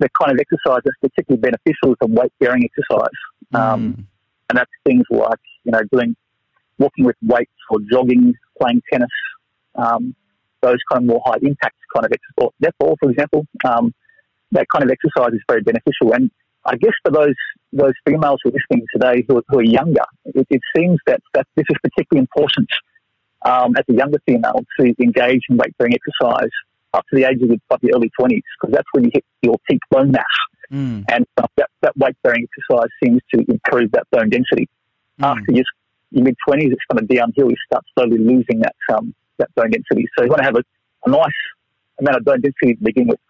the 0.00 0.08
kind 0.20 0.32
of 0.32 0.38
exercise 0.38 0.80
that's 0.84 0.96
particularly 1.00 1.40
beneficial 1.40 1.92
is 1.92 1.96
the 2.00 2.08
weight 2.08 2.32
bearing 2.40 2.64
exercise. 2.64 3.16
Um, 3.54 4.06
and 4.50 4.58
that's 4.58 4.70
things 4.84 5.04
like 5.10 5.38
you 5.64 5.72
know 5.72 5.80
doing 5.92 6.16
walking 6.78 7.04
with 7.04 7.16
weights 7.22 7.52
or 7.70 7.78
jogging, 7.90 8.34
playing 8.60 8.82
tennis, 8.92 9.08
um, 9.76 10.14
those 10.60 10.78
kind 10.90 11.02
of 11.02 11.04
more 11.04 11.22
high 11.24 11.38
impact 11.42 11.76
kind 11.94 12.04
of 12.04 12.12
exercise. 12.12 12.52
Netball, 12.62 12.96
for 13.00 13.10
example, 13.10 13.46
um, 13.64 13.94
that 14.52 14.66
kind 14.72 14.84
of 14.84 14.90
exercise 14.90 15.32
is 15.32 15.40
very 15.48 15.62
beneficial. 15.62 16.12
And 16.12 16.30
I 16.64 16.76
guess 16.76 16.92
for 17.04 17.12
those 17.12 17.34
those 17.72 17.92
females 18.06 18.38
who 18.42 18.50
are 18.50 18.52
listening 18.52 18.86
today 18.92 19.24
who, 19.26 19.38
are- 19.38 19.44
who 19.48 19.58
are 19.58 19.64
younger, 19.64 20.04
it, 20.26 20.46
it 20.50 20.60
seems 20.76 20.98
that, 21.06 21.20
that 21.34 21.46
this 21.56 21.64
is 21.68 21.76
particularly 21.82 22.20
important 22.20 22.68
um, 23.44 23.74
as 23.76 23.84
a 23.88 23.92
younger 23.92 24.18
female 24.26 24.60
to 24.78 24.94
engage 25.02 25.42
in 25.50 25.56
weight 25.56 25.76
bearing 25.76 25.94
exercise 25.94 26.50
up 26.94 27.04
to 27.10 27.16
the 27.16 27.24
age 27.24 27.42
of 27.42 27.50
like 27.50 27.80
the 27.80 27.92
early 27.94 28.10
20s 28.18 28.42
because 28.60 28.72
that's 28.72 28.88
when 28.92 29.04
you 29.04 29.10
hit 29.12 29.24
your 29.42 29.56
peak 29.68 29.80
bone 29.90 30.10
mass. 30.12 30.24
Mm. 30.72 31.04
And 31.10 31.26
uh, 31.36 31.46
that, 31.56 31.70
that 31.82 31.96
weight 31.96 32.16
bearing 32.22 32.46
exercise 32.46 32.88
seems 33.02 33.20
to 33.34 33.44
improve 33.48 33.92
that 33.92 34.06
bone 34.10 34.30
density. 34.30 34.68
After 35.20 35.52
your, 35.52 35.64
your 36.10 36.24
mid 36.24 36.36
20s, 36.48 36.72
it's 36.72 36.82
kind 36.90 37.00
of 37.00 37.08
downhill. 37.08 37.50
You 37.50 37.56
start 37.66 37.84
slowly 37.96 38.18
losing 38.18 38.60
that, 38.60 38.74
um, 38.92 39.14
that 39.38 39.54
bone 39.54 39.70
density. 39.70 40.06
So 40.16 40.24
you 40.24 40.30
want 40.30 40.40
to 40.40 40.44
have 40.44 40.56
a, 40.56 40.64
a 41.06 41.10
nice 41.10 41.40
amount 42.00 42.16
of 42.16 42.24
bone 42.24 42.40
density 42.40 42.74
to 42.74 42.82
begin 42.82 43.08
with. 43.08 43.20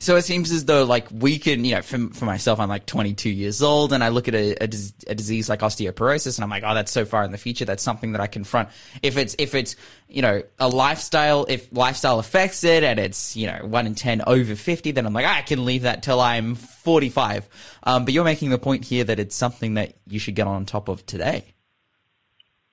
So 0.00 0.16
it 0.16 0.22
seems 0.22 0.50
as 0.50 0.66
though 0.66 0.84
like 0.84 1.08
we 1.10 1.38
can, 1.38 1.64
you 1.64 1.74
know, 1.74 1.82
for, 1.82 1.98
for 2.12 2.26
myself, 2.26 2.60
I'm 2.60 2.68
like 2.68 2.84
22 2.84 3.30
years 3.30 3.62
old 3.62 3.92
and 3.92 4.04
I 4.04 4.10
look 4.10 4.28
at 4.28 4.34
a, 4.34 4.52
a, 4.62 4.68
a 5.06 5.14
disease 5.14 5.48
like 5.48 5.60
osteoporosis 5.60 6.36
and 6.36 6.44
I'm 6.44 6.50
like, 6.50 6.62
oh, 6.64 6.74
that's 6.74 6.92
so 6.92 7.06
far 7.06 7.24
in 7.24 7.32
the 7.32 7.38
future. 7.38 7.64
That's 7.64 7.82
something 7.82 8.12
that 8.12 8.20
I 8.20 8.26
confront. 8.26 8.68
If 9.02 9.16
it's, 9.16 9.34
if 9.38 9.54
it's, 9.54 9.76
you 10.08 10.20
know, 10.20 10.42
a 10.58 10.68
lifestyle, 10.68 11.46
if 11.48 11.72
lifestyle 11.72 12.18
affects 12.18 12.64
it 12.64 12.84
and 12.84 12.98
it's, 12.98 13.34
you 13.34 13.46
know, 13.46 13.64
one 13.64 13.86
in 13.86 13.94
10 13.94 14.22
over 14.26 14.54
50, 14.54 14.90
then 14.92 15.06
I'm 15.06 15.14
like, 15.14 15.26
I 15.26 15.40
can 15.40 15.64
leave 15.64 15.82
that 15.82 16.02
till 16.02 16.20
I'm 16.20 16.54
45. 16.54 17.48
Um, 17.84 18.04
but 18.04 18.12
you're 18.12 18.24
making 18.24 18.50
the 18.50 18.58
point 18.58 18.84
here 18.84 19.04
that 19.04 19.18
it's 19.18 19.34
something 19.34 19.74
that 19.74 19.94
you 20.06 20.18
should 20.18 20.34
get 20.34 20.48
on 20.48 20.66
top 20.66 20.88
of 20.88 21.06
today. 21.06 21.44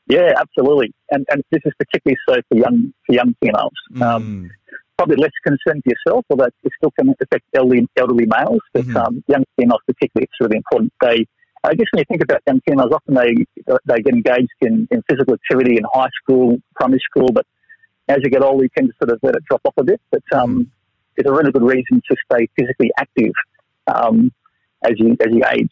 Yeah, 0.07 0.33
absolutely. 0.37 0.93
And, 1.11 1.25
and 1.29 1.43
this 1.51 1.61
is 1.65 1.73
particularly 1.79 2.17
so 2.27 2.35
for 2.49 2.57
young, 2.57 2.93
for 3.05 3.13
young 3.13 3.35
females. 3.41 3.73
Um, 4.01 4.51
probably 4.97 5.17
less 5.17 5.31
concern 5.43 5.81
for 5.81 5.89
yourself, 5.89 6.25
although 6.29 6.45
it 6.45 6.71
still 6.77 6.91
can 6.91 7.13
affect 7.21 7.45
elderly, 7.55 7.87
elderly 7.97 8.25
males, 8.25 8.61
but 8.73 8.87
um, 8.95 9.23
young 9.27 9.43
females 9.57 9.81
particularly, 9.85 10.25
it's 10.25 10.39
really 10.41 10.57
important. 10.57 10.91
They, 11.01 11.25
I 11.63 11.73
guess 11.75 11.85
when 11.91 11.99
you 11.99 12.05
think 12.07 12.23
about 12.23 12.41
young 12.47 12.61
females, 12.67 12.91
often 12.91 13.13
they 13.15 13.45
they 13.85 14.01
get 14.01 14.13
engaged 14.13 14.49
in, 14.61 14.87
in 14.91 15.03
physical 15.09 15.35
activity 15.35 15.77
in 15.77 15.83
high 15.93 16.09
school, 16.21 16.57
primary 16.75 17.01
school, 17.09 17.29
but 17.31 17.45
as 18.07 18.19
you 18.23 18.29
get 18.29 18.41
older, 18.41 18.63
you 18.63 18.69
tend 18.75 18.89
to 18.89 18.93
sort 18.99 19.11
of 19.11 19.19
let 19.21 19.35
it 19.35 19.43
drop 19.49 19.61
off 19.65 19.73
a 19.77 19.83
bit. 19.83 20.01
But 20.11 20.23
um, 20.33 20.71
it's 21.17 21.27
a 21.27 21.31
really 21.31 21.51
good 21.51 21.63
reason 21.63 22.01
to 22.09 22.15
stay 22.31 22.47
physically 22.57 22.91
active 22.97 23.33
um, 23.87 24.31
as 24.83 24.93
you 24.97 25.17
as 25.19 25.27
you 25.31 25.43
age. 25.51 25.69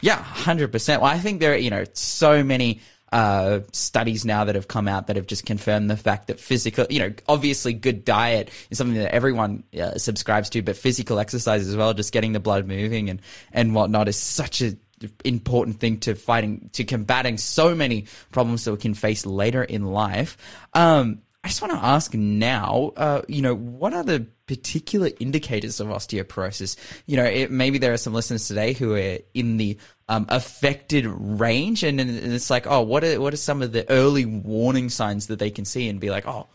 Yeah, 0.00 0.16
hundred 0.16 0.72
percent. 0.72 1.02
Well, 1.02 1.10
I 1.10 1.18
think 1.18 1.40
there 1.40 1.52
are 1.52 1.56
you 1.56 1.70
know 1.70 1.84
so 1.92 2.42
many 2.44 2.80
uh, 3.12 3.60
studies 3.72 4.24
now 4.24 4.44
that 4.44 4.54
have 4.54 4.68
come 4.68 4.86
out 4.86 5.08
that 5.08 5.16
have 5.16 5.26
just 5.26 5.44
confirmed 5.44 5.90
the 5.90 5.96
fact 5.96 6.28
that 6.28 6.38
physical, 6.38 6.86
you 6.90 7.00
know, 7.00 7.12
obviously 7.28 7.72
good 7.72 8.04
diet 8.04 8.50
is 8.70 8.78
something 8.78 8.96
that 8.96 9.14
everyone 9.14 9.64
uh, 9.80 9.98
subscribes 9.98 10.50
to, 10.50 10.62
but 10.62 10.76
physical 10.76 11.18
exercise 11.18 11.66
as 11.66 11.76
well, 11.76 11.92
just 11.94 12.12
getting 12.12 12.32
the 12.32 12.40
blood 12.40 12.66
moving 12.66 13.10
and 13.10 13.20
and 13.52 13.74
whatnot 13.74 14.08
is 14.08 14.16
such 14.16 14.62
a 14.62 14.76
important 15.24 15.80
thing 15.80 15.98
to 15.98 16.14
fighting 16.14 16.70
to 16.72 16.84
combating 16.84 17.38
so 17.38 17.74
many 17.74 18.06
problems 18.32 18.64
that 18.64 18.72
we 18.72 18.78
can 18.78 18.94
face 18.94 19.24
later 19.26 19.62
in 19.62 19.86
life. 19.86 20.36
Um, 20.74 21.22
I 21.42 21.48
just 21.48 21.62
want 21.62 21.72
to 21.72 21.82
ask 21.82 22.12
now, 22.12 22.92
uh, 22.96 23.22
you 23.26 23.40
know, 23.40 23.54
what 23.54 23.94
are 23.94 24.04
the 24.04 24.26
particular 24.46 25.08
indicators 25.20 25.80
of 25.80 25.88
osteoporosis? 25.88 26.76
You 27.06 27.16
know, 27.16 27.24
it, 27.24 27.50
maybe 27.50 27.78
there 27.78 27.94
are 27.94 27.98
some 27.98 28.12
listeners 28.12 28.46
today 28.46 28.74
who 28.74 28.94
are 28.94 29.18
in 29.32 29.56
the 29.56 29.78
um, 30.10 30.26
affected 30.28 31.06
range, 31.06 31.84
and, 31.84 32.00
and 32.00 32.10
it's 32.10 32.50
like, 32.50 32.66
oh, 32.66 32.82
what 32.82 33.04
are 33.04 33.20
what 33.20 33.32
are 33.32 33.38
some 33.38 33.62
of 33.62 33.70
the 33.70 33.88
early 33.88 34.26
warning 34.26 34.88
signs 34.88 35.28
that 35.28 35.38
they 35.38 35.50
can 35.50 35.64
see 35.64 35.88
and 35.88 36.00
be 36.00 36.10
like, 36.10 36.26
oh, 36.26 36.48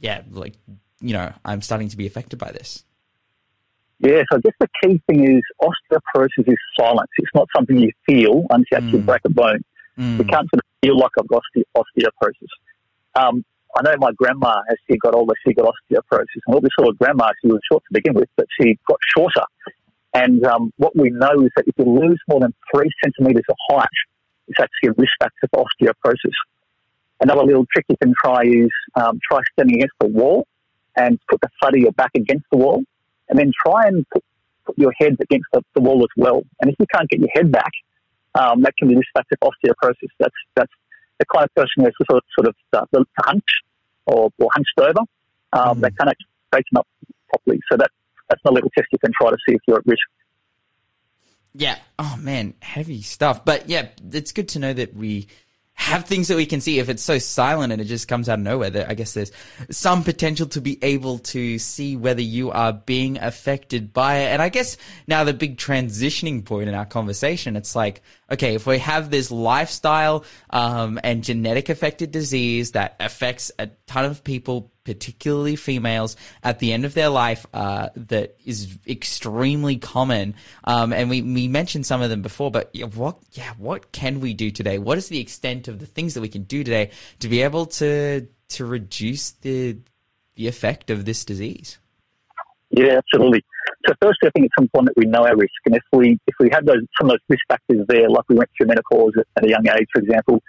yeah, 0.00 0.22
like 0.30 0.54
you 1.00 1.12
know, 1.12 1.30
I'm 1.44 1.60
starting 1.60 1.88
to 1.90 1.98
be 1.98 2.06
affected 2.06 2.38
by 2.38 2.50
this. 2.50 2.82
Yeah, 4.00 4.22
so 4.32 4.38
I 4.38 4.40
guess 4.40 4.54
the 4.58 4.68
key 4.82 5.02
thing 5.06 5.36
is 5.36 5.42
osteoporosis 5.60 6.48
is 6.48 6.56
silence. 6.80 7.10
It's 7.18 7.30
not 7.34 7.46
something 7.54 7.76
you 7.76 7.92
feel 8.06 8.46
until 8.48 8.64
you 8.70 8.76
actually 8.78 9.00
break 9.02 9.20
a 9.26 9.30
bone. 9.30 9.60
You 9.96 10.24
can't 10.24 10.48
sort 10.50 10.54
of 10.54 10.66
feel 10.82 10.98
like 10.98 11.10
I've 11.18 11.28
got 11.28 11.42
osteoporosis. 11.76 12.48
Um, 13.14 13.44
I 13.76 13.82
know 13.82 13.94
my 13.98 14.12
grandma, 14.16 14.54
as 14.70 14.76
she 14.88 14.96
got 14.96 15.14
older, 15.14 15.34
she 15.46 15.52
got 15.52 15.66
osteoporosis. 15.66 16.40
And 16.46 16.54
all 16.54 16.60
this 16.60 16.70
sort 16.78 16.88
of 16.88 16.98
grandma, 16.98 17.30
she 17.42 17.48
was 17.48 17.60
short 17.70 17.82
to 17.84 17.92
begin 17.92 18.14
with, 18.14 18.28
but 18.36 18.46
she 18.58 18.78
got 18.88 18.98
shorter. 19.16 19.44
And 20.14 20.44
um, 20.46 20.72
what 20.76 20.94
we 20.96 21.10
know 21.10 21.42
is 21.42 21.50
that 21.56 21.64
if 21.66 21.74
you 21.76 21.84
lose 21.84 22.20
more 22.28 22.40
than 22.40 22.54
three 22.72 22.90
centimetres 23.02 23.44
of 23.48 23.56
height, 23.68 23.88
it's 24.46 24.60
actually 24.60 24.90
a 24.90 24.92
risk 24.96 25.12
factor 25.20 25.48
for 25.52 25.64
osteoporosis. 25.64 26.36
Another 27.20 27.42
little 27.42 27.66
trick 27.72 27.86
you 27.88 27.96
can 28.00 28.14
try 28.24 28.42
is 28.42 28.70
um, 28.94 29.18
try 29.28 29.40
standing 29.52 29.76
against 29.76 29.94
the 30.00 30.06
wall 30.06 30.46
and 30.96 31.18
put 31.28 31.40
the 31.40 31.48
flat 31.58 31.74
of 31.74 31.80
your 31.80 31.92
back 31.92 32.12
against 32.14 32.44
the 32.52 32.58
wall, 32.58 32.84
and 33.28 33.38
then 33.38 33.50
try 33.66 33.88
and 33.88 34.06
put, 34.12 34.22
put 34.66 34.78
your 34.78 34.92
head 35.00 35.16
against 35.20 35.46
the, 35.52 35.60
the 35.74 35.80
wall 35.80 36.00
as 36.02 36.12
well. 36.16 36.44
And 36.60 36.70
if 36.70 36.76
you 36.78 36.86
can't 36.94 37.08
get 37.08 37.18
your 37.18 37.30
head 37.34 37.50
back, 37.50 37.72
um, 38.36 38.62
that 38.62 38.76
can 38.76 38.88
be 38.88 38.94
a 38.94 38.98
risk 38.98 39.08
factor 39.14 39.36
for 39.40 39.50
osteoporosis. 39.50 40.10
That's 40.20 40.34
that's 40.54 40.72
the 41.18 41.26
kind 41.32 41.44
of 41.44 41.54
person 41.54 41.84
who's 41.84 41.94
sort 42.08 42.18
of, 42.18 42.24
sort 42.36 42.48
of 42.48 42.54
uh, 42.72 42.86
the 42.92 43.04
hunch 43.18 43.50
or, 44.06 44.30
or 44.38 44.48
hunched 44.52 44.78
over. 44.78 45.00
Um, 45.52 45.80
They 45.80 45.90
can't 45.90 46.10
actually 46.10 46.26
straighten 46.48 46.76
up 46.78 46.86
properly. 47.30 47.60
So 47.70 47.76
that 47.78 47.90
that's 48.28 48.42
a 48.46 48.52
little 48.52 48.70
test 48.76 48.88
you 48.92 48.98
can 48.98 49.12
try 49.20 49.30
to 49.30 49.36
see 49.48 49.54
if 49.54 49.60
you're 49.66 49.78
at 49.78 49.86
risk. 49.86 50.00
Yeah. 51.54 51.78
Oh 51.98 52.16
man, 52.18 52.54
heavy 52.60 53.02
stuff. 53.02 53.44
But 53.44 53.68
yeah, 53.68 53.88
it's 54.12 54.32
good 54.32 54.48
to 54.50 54.58
know 54.58 54.72
that 54.72 54.94
we 54.94 55.28
have 55.76 56.04
things 56.04 56.28
that 56.28 56.36
we 56.36 56.46
can 56.46 56.60
see. 56.60 56.78
If 56.78 56.88
it's 56.88 57.02
so 57.02 57.18
silent 57.18 57.72
and 57.72 57.82
it 57.82 57.86
just 57.86 58.06
comes 58.08 58.28
out 58.28 58.38
of 58.38 58.44
nowhere, 58.44 58.70
that 58.70 58.88
I 58.88 58.94
guess 58.94 59.14
there's 59.14 59.32
some 59.70 60.04
potential 60.04 60.46
to 60.48 60.60
be 60.60 60.78
able 60.82 61.18
to 61.18 61.58
see 61.58 61.96
whether 61.96 62.22
you 62.22 62.50
are 62.50 62.72
being 62.72 63.18
affected 63.18 63.92
by 63.92 64.18
it. 64.18 64.26
And 64.26 64.40
I 64.40 64.48
guess 64.48 64.76
now 65.06 65.24
the 65.24 65.34
big 65.34 65.58
transitioning 65.58 66.44
point 66.44 66.68
in 66.68 66.74
our 66.74 66.86
conversation, 66.86 67.56
it's 67.56 67.74
like, 67.74 68.02
okay, 68.30 68.54
if 68.54 68.66
we 68.66 68.78
have 68.78 69.10
this 69.10 69.30
lifestyle 69.30 70.24
um, 70.50 70.98
and 71.02 71.22
genetic 71.24 71.68
affected 71.68 72.10
disease 72.10 72.72
that 72.72 72.96
affects 73.00 73.52
a 73.58 73.68
ton 73.86 74.04
of 74.04 74.24
people, 74.24 74.72
particularly 74.84 75.56
females, 75.56 76.16
at 76.42 76.58
the 76.58 76.72
end 76.72 76.84
of 76.84 76.94
their 76.94 77.08
life, 77.08 77.46
uh, 77.54 77.88
that 77.96 78.36
is 78.44 78.78
extremely 78.86 79.76
common. 79.76 80.34
Um, 80.64 80.92
and 80.92 81.10
we, 81.10 81.22
we 81.22 81.48
mentioned 81.48 81.86
some 81.86 82.02
of 82.02 82.10
them 82.10 82.22
before, 82.22 82.50
but 82.50 82.74
what, 82.94 83.18
yeah, 83.32 83.52
what 83.58 83.92
can 83.92 84.20
we 84.20 84.34
do 84.34 84.50
today? 84.50 84.78
What 84.78 84.98
is 84.98 85.08
the 85.08 85.20
extent 85.20 85.68
of 85.68 85.78
the 85.78 85.86
things 85.86 86.14
that 86.14 86.20
we 86.20 86.28
can 86.28 86.42
do 86.42 86.64
today 86.64 86.90
to 87.20 87.28
be 87.28 87.42
able 87.42 87.66
to 87.66 88.26
to 88.46 88.64
reduce 88.64 89.32
the 89.32 89.78
the 90.36 90.48
effect 90.48 90.90
of 90.90 91.04
this 91.04 91.24
disease? 91.24 91.78
Yeah, 92.70 92.98
absolutely. 92.98 93.44
So 93.86 93.92
firstly, 94.00 94.28
I 94.28 94.30
think 94.30 94.46
it's 94.46 94.54
important 94.58 94.94
that 94.94 95.00
we 95.00 95.06
know 95.06 95.26
our 95.26 95.36
risk, 95.36 95.60
and 95.66 95.76
if 95.76 95.82
we 95.92 96.18
if 96.26 96.34
we 96.40 96.48
have 96.52 96.64
those 96.64 96.80
some 96.98 97.10
of 97.10 97.12
those 97.12 97.24
risk 97.28 97.42
factors 97.48 97.84
there, 97.88 98.08
like 98.08 98.24
we 98.28 98.36
went 98.36 98.50
through 98.56 98.68
menopause 98.68 99.12
at, 99.18 99.44
a 99.44 99.48
young 99.48 99.66
age, 99.68 99.88
for 99.92 100.00
example, 100.00 100.42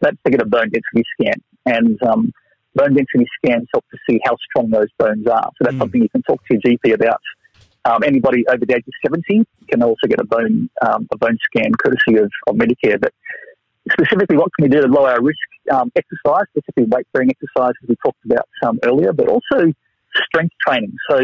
let's 0.00 0.16
to 0.24 0.30
get 0.30 0.40
a 0.40 0.46
bone 0.46 0.70
density 0.70 1.04
scan, 1.12 1.34
and 1.66 2.02
um, 2.02 2.32
bone 2.74 2.94
density 2.94 3.26
scans 3.36 3.68
help 3.72 3.84
to 3.90 3.98
see 4.08 4.18
how 4.24 4.36
strong 4.48 4.70
those 4.70 4.88
bones 4.98 5.26
are. 5.26 5.50
So 5.58 5.64
that's 5.64 5.76
something 5.76 6.00
you 6.00 6.08
can 6.08 6.22
talk 6.22 6.40
to 6.46 6.54
your 6.54 6.62
GP 6.62 6.94
about. 6.94 7.20
Um, 7.84 8.02
anybody 8.04 8.44
over 8.48 8.64
the 8.64 8.74
age 8.74 8.84
of 8.86 8.94
70 9.02 9.46
can 9.70 9.82
also 9.82 10.06
get 10.08 10.20
a 10.20 10.24
bone 10.24 10.68
um, 10.86 11.08
a 11.12 11.18
bone 11.18 11.38
scan 11.44 11.72
courtesy 11.74 12.16
of, 12.16 12.30
of 12.46 12.56
Medicare. 12.56 13.00
But 13.00 13.12
specifically, 13.92 14.36
what 14.36 14.50
can 14.56 14.64
we 14.64 14.68
do 14.68 14.80
to 14.80 14.88
lower 14.88 15.10
our 15.10 15.22
risk? 15.22 15.38
Um, 15.70 15.92
exercise, 15.94 16.44
specifically 16.56 16.84
weight 16.84 17.06
bearing 17.12 17.30
exercise, 17.30 17.74
as 17.82 17.88
we 17.88 17.96
talked 17.96 18.24
about 18.24 18.48
um, 18.62 18.78
earlier, 18.82 19.12
but 19.12 19.28
also 19.28 19.72
strength 20.24 20.54
training. 20.66 20.96
So 21.10 21.18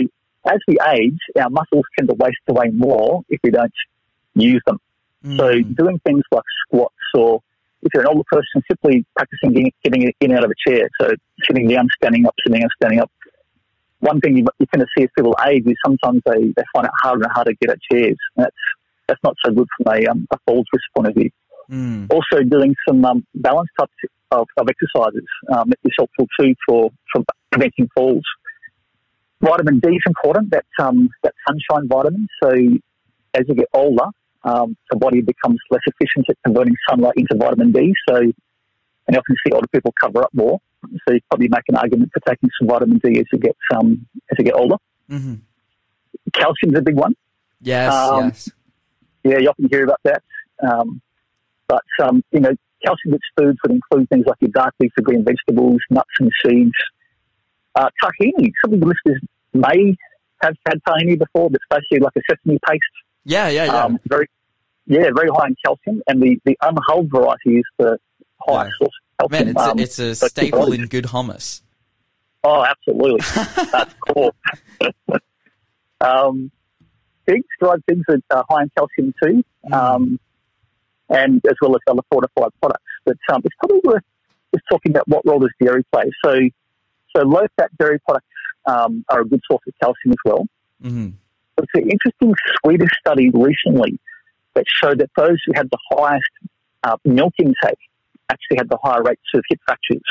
as 0.46 0.58
we 0.68 0.76
age, 0.92 1.18
our 1.40 1.50
muscles 1.50 1.84
tend 1.96 2.08
to 2.08 2.14
waste 2.14 2.36
away 2.48 2.70
more 2.72 3.22
if 3.28 3.40
we 3.42 3.50
don't 3.50 3.72
use 4.34 4.62
them. 4.66 4.78
So 5.38 5.52
doing 5.62 5.98
things 6.04 6.22
like 6.30 6.44
squats 6.66 6.94
or 7.14 7.40
if 7.82 7.92
you're 7.92 8.02
an 8.02 8.08
older 8.08 8.24
person, 8.30 8.62
simply 8.68 9.04
practicing 9.14 9.52
getting, 9.52 9.72
getting 9.82 10.02
in 10.02 10.30
and 10.30 10.38
out 10.38 10.44
of 10.44 10.50
a 10.50 10.70
chair. 10.70 10.88
So 11.00 11.10
sitting 11.46 11.68
down, 11.68 11.88
standing 11.96 12.26
up, 12.26 12.34
sitting 12.44 12.60
down, 12.60 12.70
standing 12.76 13.00
up. 13.00 13.10
One 14.00 14.20
thing 14.20 14.36
you, 14.36 14.44
you 14.58 14.66
tend 14.66 14.82
to 14.82 14.86
see 14.96 15.04
as 15.04 15.10
people 15.16 15.34
age 15.46 15.64
is 15.66 15.76
sometimes 15.84 16.20
they, 16.26 16.52
they 16.56 16.64
find 16.74 16.86
it 16.86 16.92
harder 17.02 17.22
and 17.22 17.32
harder 17.32 17.52
to 17.52 17.56
get 17.56 17.70
at 17.70 17.78
chairs. 17.90 18.16
And 18.36 18.44
that's, 18.44 18.56
that's 19.08 19.20
not 19.22 19.34
so 19.44 19.52
good 19.52 19.68
from 19.76 19.94
a, 19.94 20.06
um, 20.06 20.26
a 20.30 20.38
falls 20.46 20.66
risk 20.72 20.84
point 20.94 21.08
of 21.08 21.14
view. 21.14 21.30
Also 22.10 22.42
doing 22.42 22.74
some 22.86 23.04
um, 23.04 23.26
balance 23.34 23.70
types 23.78 23.92
of, 24.30 24.46
of 24.58 24.66
exercises 24.68 25.24
um, 25.54 25.72
is 25.84 25.92
helpful 25.96 26.26
too 26.38 26.54
for, 26.66 26.90
for 27.12 27.22
preventing 27.50 27.88
falls. 27.94 28.24
Vitamin 29.44 29.78
D 29.80 29.88
is 29.90 30.02
important. 30.06 30.50
That's 30.50 30.66
um, 30.78 31.08
that 31.22 31.34
sunshine 31.46 31.88
vitamin. 31.88 32.26
So 32.42 32.50
as 33.34 33.44
you 33.48 33.54
get 33.54 33.68
older, 33.74 34.06
um, 34.44 34.76
the 34.90 34.96
body 34.96 35.20
becomes 35.20 35.58
less 35.70 35.82
efficient 35.86 36.26
at 36.28 36.36
converting 36.44 36.74
sunlight 36.88 37.14
into 37.16 37.34
vitamin 37.36 37.72
D. 37.72 37.92
So, 38.08 38.16
and 38.16 39.10
you 39.10 39.18
often 39.18 39.36
see 39.46 39.52
older 39.52 39.68
people 39.68 39.92
cover 40.00 40.22
up 40.22 40.32
more. 40.32 40.60
So 40.82 41.14
you 41.14 41.20
probably 41.30 41.48
make 41.48 41.64
an 41.68 41.76
argument 41.76 42.10
for 42.12 42.20
taking 42.28 42.50
some 42.58 42.68
vitamin 42.68 43.00
D 43.02 43.18
as 43.20 43.26
you 43.32 43.38
get 43.38 43.56
um, 43.74 44.06
as 44.30 44.36
you 44.38 44.44
get 44.44 44.54
older. 44.54 44.76
Mm-hmm. 45.10 45.34
Calcium's 46.32 46.78
a 46.78 46.82
big 46.82 46.96
one. 46.96 47.14
Yes, 47.60 47.92
Um, 47.92 48.24
yes. 48.24 48.50
Yeah, 49.24 49.38
you 49.38 49.48
often 49.48 49.68
hear 49.70 49.84
about 49.84 50.00
that. 50.04 50.22
Um, 50.62 51.00
but, 51.66 51.82
um, 52.02 52.22
you 52.30 52.40
know, 52.40 52.54
calcium-rich 52.84 53.22
foods 53.36 53.58
would 53.62 53.72
include 53.72 54.08
things 54.10 54.26
like 54.26 54.36
your 54.40 54.50
dark 54.50 54.74
leafy 54.78 55.02
green 55.02 55.24
vegetables, 55.24 55.80
nuts 55.90 56.10
and 56.20 56.30
seeds. 56.44 56.72
Uh, 57.74 57.88
tahini, 58.02 58.52
some 58.62 58.74
of 58.74 58.80
the 58.80 58.86
listeners 58.86 59.20
may 59.54 59.96
have 60.42 60.54
had 60.66 60.80
tahini 60.86 61.18
before, 61.18 61.50
but 61.50 61.60
it's 61.60 61.64
basically 61.70 62.00
like 62.00 62.12
a 62.16 62.20
sesame 62.30 62.58
paste. 62.68 62.82
Yeah, 63.24 63.48
yeah, 63.48 63.64
yeah. 63.64 63.84
Um, 63.84 63.98
very, 64.06 64.28
yeah, 64.86 65.08
very 65.14 65.30
high 65.30 65.48
in 65.48 65.56
calcium. 65.64 66.02
And 66.06 66.22
the, 66.22 66.38
the 66.44 66.56
unhulled 66.60 67.10
variety 67.10 67.58
is 67.58 67.64
the 67.78 67.98
highest 68.40 68.74
source 68.78 68.92
of 69.18 69.30
calcium. 69.30 69.54
Man, 69.54 69.56
it's 69.56 69.58
a, 69.58 69.70
Um, 69.70 69.78
it's 69.78 69.98
a 69.98 70.28
staple 70.28 70.72
in 70.72 70.86
good 70.86 71.04
hummus. 71.04 71.62
Oh, 72.42 72.62
absolutely. 72.62 73.20
That's 73.72 73.94
cool. 74.06 74.34
um, 76.00 76.50
pigs, 77.26 77.46
dried 77.58 77.84
pigs 77.86 78.02
are 78.30 78.44
high 78.50 78.62
in 78.64 78.70
calcium 78.76 79.14
too, 79.22 79.44
um, 79.72 80.20
and 81.08 81.40
as 81.46 81.54
well 81.62 81.74
as 81.74 81.80
other 81.88 82.02
fortified 82.10 82.50
products. 82.60 82.84
But 83.06 83.16
um, 83.32 83.40
it's 83.44 83.54
probably 83.58 83.80
worth 83.82 84.02
just 84.54 84.64
talking 84.70 84.92
about 84.92 85.08
what 85.08 85.26
role 85.26 85.40
does 85.40 85.50
dairy 85.58 85.84
play. 85.90 86.10
So, 86.22 86.34
so 87.16 87.22
low 87.22 87.46
fat 87.56 87.70
dairy 87.78 87.98
products 88.00 88.26
um, 88.66 89.04
are 89.08 89.20
a 89.20 89.24
good 89.24 89.40
source 89.50 89.62
of 89.66 89.74
calcium 89.82 90.12
as 90.12 90.22
well. 90.24 90.46
hmm 90.82 91.08
It's 91.58 91.70
an 91.74 91.90
interesting 91.90 92.34
Swedish 92.62 92.90
study 93.00 93.30
recently 93.30 93.98
that 94.54 94.64
showed 94.82 94.98
that 95.00 95.10
those 95.16 95.38
who 95.46 95.52
had 95.54 95.68
the 95.70 95.78
highest 95.92 96.24
uh, 96.82 96.96
milk 97.04 97.34
intake 97.38 97.78
actually 98.30 98.56
had 98.58 98.68
the 98.68 98.78
higher 98.82 99.02
rates 99.02 99.22
of 99.34 99.42
hip 99.48 99.60
fractures, 99.66 100.02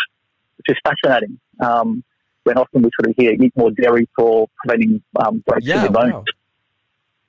which 0.57 0.67
is 0.69 0.77
fascinating. 0.83 1.39
Um, 1.59 2.03
when 2.43 2.57
often 2.57 2.81
we 2.81 2.89
sort 2.99 3.09
of 3.09 3.15
hear 3.17 3.31
eat 3.31 3.53
more 3.55 3.71
dairy 3.71 4.07
for 4.15 4.47
preventing 4.57 5.01
um, 5.17 5.43
breaks 5.47 5.65
Yeah, 5.65 5.77
in 5.77 5.81
your 5.83 5.91
bones. 5.91 6.13
wow. 6.13 6.23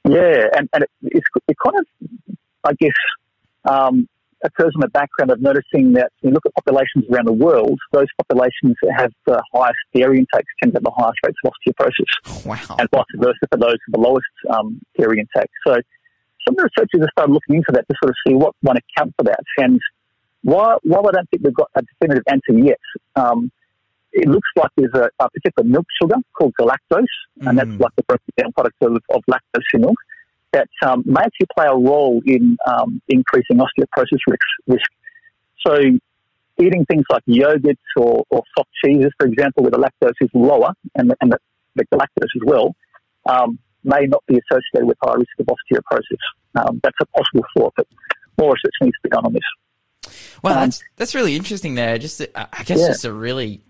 Yeah, 0.06 0.48
and, 0.56 0.68
and 0.72 0.82
it, 0.82 0.90
it's, 1.02 1.26
it 1.48 1.56
kind 1.64 1.76
of, 1.78 2.36
I 2.64 2.72
guess, 2.74 2.92
um, 3.64 4.08
occurs 4.44 4.72
in 4.74 4.80
the 4.80 4.88
background 4.88 5.30
of 5.30 5.40
noticing 5.40 5.92
that 5.94 6.12
when 6.20 6.30
you 6.30 6.34
look 6.34 6.46
at 6.46 6.54
populations 6.54 7.04
around 7.10 7.26
the 7.26 7.32
world, 7.32 7.78
those 7.92 8.06
populations 8.22 8.76
that 8.82 8.92
have 8.96 9.10
the 9.26 9.42
highest 9.54 9.78
dairy 9.94 10.18
intakes 10.18 10.50
tend 10.62 10.72
to 10.72 10.76
have 10.78 10.84
the 10.84 10.90
highest 10.94 11.18
rates 11.24 11.38
of 11.44 11.50
osteoporosis 11.52 12.44
Wow. 12.46 12.76
and 12.78 12.88
vice 12.90 13.04
versa 13.16 13.44
for 13.50 13.58
those 13.58 13.78
with 13.86 13.94
the 13.94 14.00
lowest 14.00 14.34
um, 14.50 14.80
dairy 14.98 15.18
intake. 15.18 15.50
So 15.66 15.72
some 16.44 16.52
of 16.52 16.56
the 16.56 16.68
researchers 16.70 17.00
have 17.00 17.08
started 17.16 17.32
looking 17.32 17.56
into 17.56 17.72
that 17.72 17.84
to 17.88 17.94
sort 18.02 18.10
of 18.10 18.16
see 18.28 18.34
what 18.34 18.54
might 18.62 18.76
account 18.76 19.14
for 19.18 19.24
that. 19.24 19.40
And 19.58 19.80
while, 20.42 20.78
while 20.82 21.08
I 21.08 21.12
don't 21.12 21.28
think 21.30 21.42
we've 21.42 21.54
got 21.54 21.70
a 21.74 21.82
definitive 21.82 22.24
answer 22.28 22.52
yet, 22.52 22.80
um, 23.16 23.50
it 24.12 24.28
looks 24.28 24.48
like 24.56 24.70
there's 24.76 24.92
a, 24.94 25.08
a 25.18 25.30
particular 25.30 25.66
milk 25.68 25.86
sugar 26.00 26.16
called 26.38 26.52
galactose, 26.60 27.14
and 27.40 27.58
that's 27.58 27.68
Mm. 27.70 27.80
like 27.80 27.90
the 27.96 28.04
broken 28.04 28.30
down 28.36 28.52
product 28.52 28.76
of, 28.82 28.92
of 29.16 29.22
lactose 29.28 29.64
in 29.72 29.80
milk, 29.80 29.96
that 30.54 30.70
um, 30.86 31.02
may 31.04 31.20
actually 31.28 31.48
play 31.56 31.66
a 31.66 31.76
role 31.92 32.22
in 32.24 32.56
um, 32.66 33.02
increasing 33.08 33.56
osteoporosis 33.64 34.22
risk. 34.26 34.48
risk. 34.66 34.90
So 35.66 35.74
eating 36.64 36.84
things 36.90 37.04
like 37.10 37.24
yogurts 37.26 37.88
or, 37.96 38.24
or 38.30 38.42
soft 38.56 38.70
cheeses, 38.82 39.12
for 39.18 39.26
example, 39.26 39.64
where 39.64 39.72
the 39.76 39.82
lactose 39.84 40.18
is 40.20 40.30
lower 40.32 40.72
and 40.94 41.10
the, 41.10 41.16
and 41.20 41.32
the, 41.32 41.38
the 41.74 41.84
galactose 41.92 42.32
as 42.38 42.42
well, 42.46 42.74
um, 43.26 43.58
may 43.82 44.06
not 44.06 44.22
be 44.26 44.38
associated 44.42 44.86
with 44.86 44.96
high 45.02 45.14
risk 45.14 45.34
of 45.40 45.46
osteoporosis. 45.46 46.22
Um, 46.60 46.80
that's 46.82 46.96
a 47.02 47.06
possible 47.06 47.44
thought, 47.56 47.72
but 47.76 47.86
more 48.38 48.52
research 48.52 48.74
needs 48.80 48.96
to 49.02 49.08
be 49.08 49.10
done 49.10 49.26
on 49.26 49.32
this. 49.32 49.42
Well, 50.42 50.54
Um, 50.54 50.60
that's 50.60 50.84
that's 50.96 51.14
really 51.14 51.34
interesting 51.34 51.74
there. 51.74 51.98
Just, 51.98 52.20
uh, 52.20 52.46
I 52.52 52.62
guess, 52.62 52.78
Yeah. 52.80 52.88
just 52.88 53.04
a 53.04 53.12
really, 53.12 53.62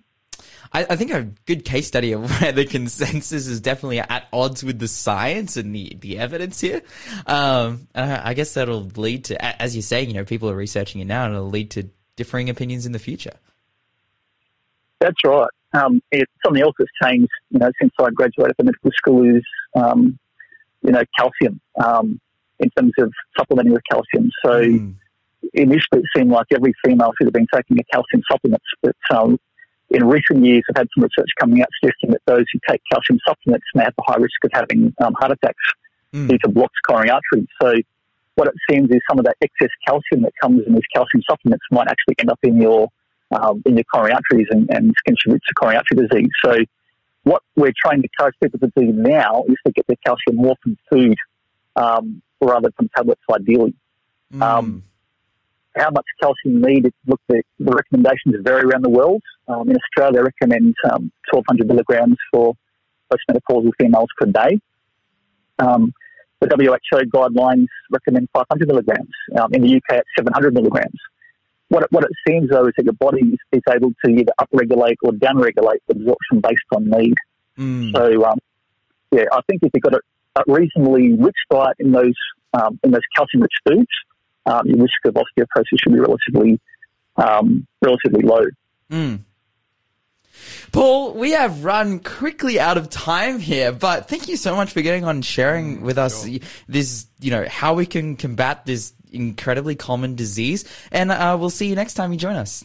I, 0.74 0.87
I 0.90 0.96
think 0.96 1.12
a 1.12 1.22
good 1.46 1.64
case 1.64 1.87
study 1.87 2.12
of 2.12 2.28
where 2.40 2.52
the 2.52 2.64
consensus 2.64 3.46
is 3.46 3.60
definitely 3.60 4.00
at 4.00 4.26
odds 4.32 4.64
with 4.64 4.78
the 4.78 4.88
science 4.88 5.56
and 5.56 5.74
the 5.74 5.96
the 6.00 6.18
evidence 6.18 6.60
here. 6.60 6.82
Um, 7.26 7.87
I 7.94 8.34
guess 8.34 8.54
that'll 8.54 8.82
lead 8.96 9.26
to, 9.26 9.62
as 9.62 9.74
you 9.76 9.82
say, 9.82 10.02
you 10.02 10.14
know, 10.14 10.24
people 10.24 10.50
are 10.50 10.56
researching 10.56 11.00
it 11.00 11.06
now, 11.06 11.24
and 11.24 11.34
it'll 11.34 11.48
lead 11.48 11.70
to 11.72 11.88
differing 12.16 12.50
opinions 12.50 12.84
in 12.87 12.92
the 12.92 12.98
future. 12.98 13.34
That's 15.00 15.16
right. 15.24 15.48
Um, 15.74 16.00
it's 16.12 16.30
something 16.44 16.62
else 16.62 16.74
that's 16.78 16.90
changed, 17.02 17.28
you 17.50 17.58
know, 17.58 17.70
since 17.80 17.92
I 17.98 18.08
graduated 18.10 18.54
from 18.56 18.66
medical 18.66 18.90
school 18.92 19.37
is 19.37 19.42
um, 19.74 20.18
you 20.82 20.92
know, 20.92 21.02
calcium 21.18 21.60
um, 21.84 22.20
in 22.60 22.70
terms 22.70 22.92
of 22.98 23.12
supplementing 23.37 23.72
with 23.72 23.82
calcium. 23.90 24.30
So 24.44 24.60
Mm. 24.62 24.94
initially 25.52 26.00
it 26.00 26.04
seemed 26.16 26.30
like 26.30 26.46
every 26.54 26.72
female 26.84 27.12
should 27.18 27.26
have 27.26 27.32
been 27.34 27.48
taking 27.52 27.78
a 27.78 27.84
calcium 27.92 28.22
supplement, 28.30 28.62
but 28.82 28.96
um, 29.10 29.38
in 29.94 30.04
recent 30.04 30.44
years 30.44 30.62
I've 30.68 30.76
had 30.76 30.88
some 30.94 31.04
research 31.04 31.28
coming 31.40 31.62
out 31.62 31.68
suggesting 31.80 32.11
that 32.11 32.22
those 32.26 32.44
who 32.52 32.59
take 32.68 32.83
calcium 32.92 33.18
supplements 33.26 33.64
may 33.74 33.85
have 33.85 33.94
a 33.98 34.02
high 34.11 34.18
risk 34.18 34.37
of 34.44 34.50
having 34.52 34.92
um, 35.02 35.14
heart 35.14 35.33
attacks 35.33 35.64
Mm. 36.14 36.28
due 36.28 36.38
to 36.38 36.48
blocked 36.48 36.76
coronary 36.87 37.11
arteries. 37.11 37.48
So 37.61 37.74
what 38.37 38.46
it 38.46 38.54
seems 38.70 38.88
is 38.90 39.00
some 39.09 39.18
of 39.18 39.24
that 39.24 39.37
excess 39.40 39.70
calcium 39.87 40.22
that 40.22 40.33
comes 40.40 40.62
in 40.66 40.72
these 40.74 40.83
calcium 40.94 41.22
supplements 41.28 41.64
might 41.72 41.88
actually 41.88 42.14
end 42.20 42.30
up 42.30 42.38
in 42.42 42.61
your 42.61 42.88
um, 43.33 43.62
in 43.66 43.74
your 43.76 43.85
coronary 43.92 44.14
arteries 44.14 44.46
and, 44.50 44.70
and 44.70 44.94
contribute 45.04 45.42
to 45.48 45.54
coronary 45.54 45.78
artery 45.78 46.07
disease. 46.07 46.30
So 46.44 46.57
what 47.24 47.42
we're 47.57 47.72
trying 47.85 48.02
to 48.02 48.09
encourage 48.12 48.37
people 48.40 48.61
to 48.61 48.72
do 48.76 48.92
now 48.92 49.42
is 49.48 49.57
to 49.66 49.72
get 49.72 49.87
their 49.88 49.96
calcium 50.07 50.37
more 50.37 50.54
from 50.62 50.76
food 50.88 51.16
um, 51.74 52.22
rather 52.40 52.68
than 52.68 52.72
from 52.76 52.90
tablets, 52.96 53.22
ideally. 53.33 53.74
Mm. 54.33 54.42
Um, 54.42 54.83
how 55.76 55.90
much 55.90 56.06
calcium 56.20 56.56
you 56.56 56.60
need, 56.60 56.87
it, 56.87 56.94
look, 57.06 57.20
the, 57.28 57.42
the 57.58 57.72
recommendations 57.72 58.37
vary 58.42 58.62
around 58.62 58.84
the 58.84 58.90
world. 58.90 59.22
Um, 59.48 59.68
in 59.68 59.76
Australia, 59.76 60.18
they 60.18 60.22
recommend 60.22 60.74
um, 60.90 61.10
1,200 61.32 61.66
milligrams 61.66 62.16
for 62.32 62.54
postmenopausal 63.12 63.70
females 63.80 64.08
per 64.18 64.26
day. 64.26 64.60
Um, 65.58 65.92
the 66.40 66.48
WHO 66.48 66.98
guidelines 67.10 67.66
recommend 67.90 68.28
500 68.32 68.68
milligrams. 68.68 69.10
Um, 69.38 69.54
in 69.54 69.62
the 69.62 69.76
UK, 69.76 69.98
it's 69.98 70.08
700 70.16 70.54
milligrams. 70.54 70.98
What 71.68 71.84
it, 71.84 71.92
what 71.92 72.04
it 72.04 72.10
seems, 72.28 72.50
though, 72.50 72.66
is 72.66 72.74
that 72.76 72.84
your 72.84 72.94
body 72.94 73.20
is, 73.20 73.38
is 73.52 73.62
able 73.70 73.92
to 74.04 74.10
either 74.10 74.32
upregulate 74.40 74.96
or 75.02 75.12
downregulate 75.12 75.80
the 75.88 75.96
absorption 75.96 76.40
based 76.40 76.62
on 76.74 76.88
need. 76.90 77.14
Mm. 77.58 77.92
So, 77.96 78.24
um, 78.26 78.38
yeah, 79.10 79.24
I 79.32 79.40
think 79.48 79.62
if 79.62 79.70
you've 79.72 79.82
got 79.82 79.94
a, 79.94 80.00
a 80.37 80.42
reasonably 80.46 81.14
rich 81.14 81.37
diet 81.50 81.76
in 81.78 81.92
those 81.92 82.14
um, 82.52 82.78
in 82.84 82.92
those 82.92 83.02
calcium-rich 83.16 83.52
foods, 83.66 83.88
um, 84.46 84.66
your 84.66 84.78
risk 84.78 84.94
of 85.07 85.14
osteoporosis 85.14 85.78
should 85.83 85.92
be 85.92 86.00
relatively 86.00 86.61
um, 87.16 87.66
relatively 87.83 88.22
low. 88.22 88.44
Mm. 88.90 89.20
Paul, 90.72 91.14
we 91.14 91.30
have 91.30 91.64
run 91.64 92.00
quickly 92.00 92.59
out 92.59 92.76
of 92.76 92.90
time 92.90 93.38
here, 93.38 93.70
but 93.70 94.09
thank 94.09 94.28
you 94.28 94.37
so 94.37 94.57
much 94.57 94.72
for 94.72 94.83
getting 94.83 95.04
on 95.04 95.16
and 95.16 95.24
sharing 95.24 95.83
with 95.83 95.98
us 95.98 96.28
this, 96.68 97.07
you 97.20 97.30
know, 97.30 97.46
how 97.48 97.74
we 97.74 97.87
can 97.87 98.16
combat 98.16 98.66
this 98.66 98.92
incredibly 99.12 99.76
common 99.76 100.16
disease. 100.16 100.64
And 100.90 101.12
uh, 101.12 101.37
we'll 101.38 101.50
see 101.50 101.68
you 101.68 101.76
next 101.76 101.94
time 101.94 102.12
you 102.12 102.18
join 102.18 102.35
us. 102.35 102.64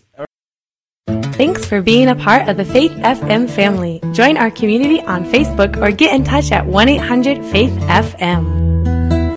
Thanks 1.08 1.66
for 1.66 1.82
being 1.82 2.10
a 2.10 2.16
part 2.16 2.50
of 2.50 2.58
the 2.58 2.66
Faith 2.66 2.92
FM 2.92 3.50
family. 3.50 4.02
Join 4.14 4.36
our 4.38 4.52
community 4.52 5.02
on 5.02 5.24
Facebook 5.26 5.82
or 5.82 5.92
get 5.92 6.14
in 6.14 6.24
touch 6.24 6.52
at 6.52 6.66
1 6.66 6.90
800 6.90 7.46
Faith 7.46 7.72
FM. 7.72 8.70